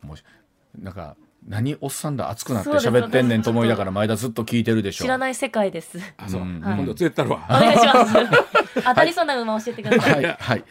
[0.00, 0.24] ほどもし
[0.78, 5.04] なんか何おっさんだ熱くなって喋ってんねんと思いながら前田ずっと聞いてるでしょ。
[5.04, 5.98] 知らない世界です。
[6.16, 6.58] あそう、うん。
[6.58, 8.14] 今度連れてったるわ、お願いします。
[8.84, 10.14] 当たりそうな馬教えてください。
[10.14, 10.64] はいはい